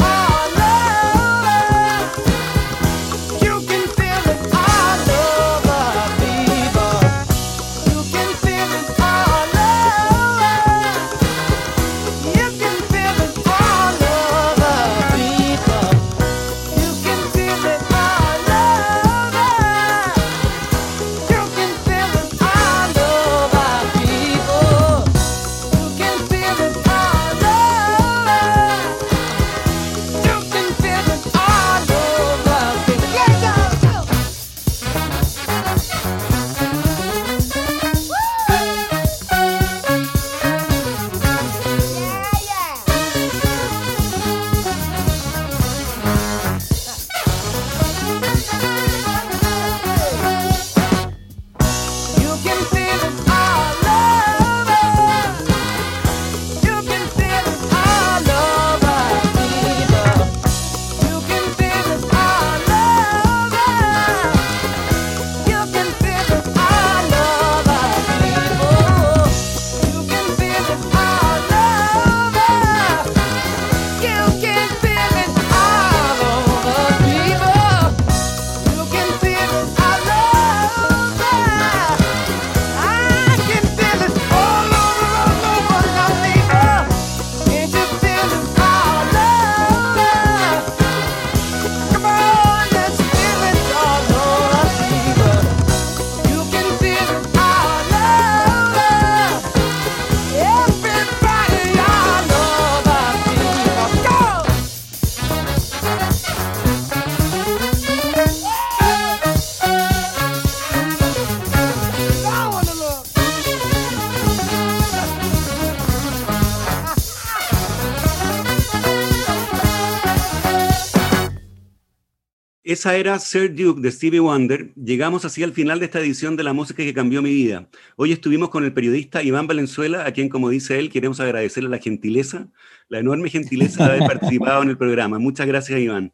Esa 122.81 122.97
era 122.97 123.19
Sir 123.19 123.55
Duke 123.55 123.83
de 123.83 123.93
Stevie 123.93 124.21
Wonder. 124.21 124.73
Llegamos 124.75 125.27
así 125.27 125.43
al 125.43 125.53
final 125.53 125.81
de 125.81 125.85
esta 125.85 126.01
edición 126.01 126.35
de 126.35 126.45
La 126.45 126.55
Música 126.55 126.83
que 126.83 126.95
Cambió 126.95 127.21
Mi 127.21 127.29
Vida. 127.29 127.69
Hoy 127.99 128.11
estuvimos 128.11 128.49
con 128.49 128.65
el 128.65 128.73
periodista 128.73 129.23
Iván 129.23 129.47
Valenzuela, 129.47 130.07
a 130.07 130.13
quien, 130.15 130.31
como 130.31 130.49
dice 130.49 130.79
él, 130.79 130.91
queremos 130.91 131.21
agradecerle 131.21 131.69
la 131.69 131.77
gentileza, 131.77 132.49
la 132.89 133.01
enorme 133.01 133.29
gentileza 133.29 133.85
de 133.85 133.91
haber 133.91 134.09
participado 134.09 134.63
en 134.63 134.71
el 134.71 134.79
programa. 134.79 135.19
Muchas 135.19 135.47
gracias, 135.47 135.79
Iván. 135.79 136.11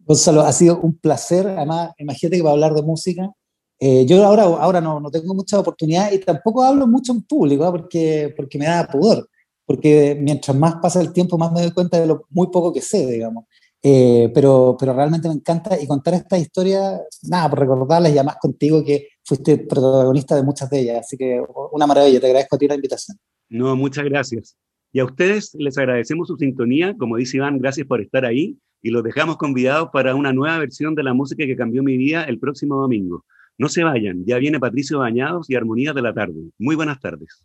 Gonzalo, 0.00 0.42
ha 0.42 0.52
sido 0.52 0.78
un 0.80 0.98
placer. 0.98 1.46
Además, 1.46 1.92
imagínate 1.96 2.36
que 2.36 2.42
va 2.42 2.50
a 2.50 2.52
hablar 2.52 2.74
de 2.74 2.82
música. 2.82 3.30
Eh, 3.78 4.04
yo 4.04 4.22
ahora, 4.22 4.42
ahora 4.42 4.82
no, 4.82 5.00
no, 5.00 5.10
tengo 5.10 5.32
mucha 5.32 5.58
oportunidad 5.58 6.12
y 6.12 6.18
tampoco 6.18 6.62
hablo 6.62 6.86
mucho 6.86 7.12
en 7.12 7.22
público 7.22 7.64
¿ah? 7.64 7.72
porque, 7.72 8.34
porque 8.36 8.58
me 8.58 8.66
da 8.66 8.86
pudor. 8.86 9.30
Porque 9.64 10.14
mientras 10.20 10.54
más 10.54 10.74
pasa 10.74 11.00
el 11.00 11.10
tiempo, 11.14 11.38
más 11.38 11.50
me 11.50 11.62
doy 11.62 11.70
cuenta 11.70 11.98
de 11.98 12.06
lo 12.06 12.26
muy 12.28 12.48
poco 12.48 12.70
que 12.70 12.82
sé, 12.82 13.06
digamos. 13.06 13.44
Eh, 13.82 14.30
pero, 14.34 14.76
pero 14.78 14.92
realmente 14.92 15.28
me 15.28 15.34
encanta 15.34 15.80
y 15.80 15.86
contar 15.86 16.14
esta 16.14 16.38
historia, 16.38 17.00
nada, 17.22 17.48
por 17.48 17.60
recordarles 17.60 18.14
y 18.14 18.18
además 18.18 18.36
contigo 18.40 18.84
que 18.84 19.08
fuiste 19.24 19.58
protagonista 19.58 20.36
de 20.36 20.42
muchas 20.42 20.68
de 20.70 20.80
ellas. 20.80 20.98
Así 21.00 21.16
que 21.16 21.42
una 21.72 21.86
maravilla, 21.86 22.20
te 22.20 22.26
agradezco 22.26 22.56
a 22.56 22.58
ti 22.58 22.68
la 22.68 22.74
invitación. 22.74 23.16
No, 23.48 23.74
muchas 23.76 24.04
gracias. 24.04 24.56
Y 24.92 25.00
a 25.00 25.04
ustedes 25.04 25.54
les 25.54 25.78
agradecemos 25.78 26.28
su 26.28 26.36
sintonía. 26.36 26.94
Como 26.98 27.16
dice 27.16 27.38
Iván, 27.38 27.58
gracias 27.58 27.86
por 27.86 28.00
estar 28.00 28.24
ahí 28.24 28.58
y 28.82 28.90
los 28.90 29.02
dejamos 29.02 29.36
convidados 29.36 29.90
para 29.92 30.14
una 30.14 30.32
nueva 30.32 30.58
versión 30.58 30.94
de 30.94 31.02
la 31.02 31.14
música 31.14 31.44
que 31.46 31.56
cambió 31.56 31.82
mi 31.82 31.96
vida 31.96 32.24
el 32.24 32.38
próximo 32.38 32.76
domingo. 32.76 33.24
No 33.58 33.68
se 33.68 33.84
vayan, 33.84 34.24
ya 34.24 34.38
viene 34.38 34.58
Patricio 34.58 35.00
Bañados 35.00 35.50
y 35.50 35.54
Armonía 35.54 35.92
de 35.92 36.02
la 36.02 36.14
Tarde. 36.14 36.50
Muy 36.58 36.76
buenas 36.76 36.98
tardes. 36.98 37.44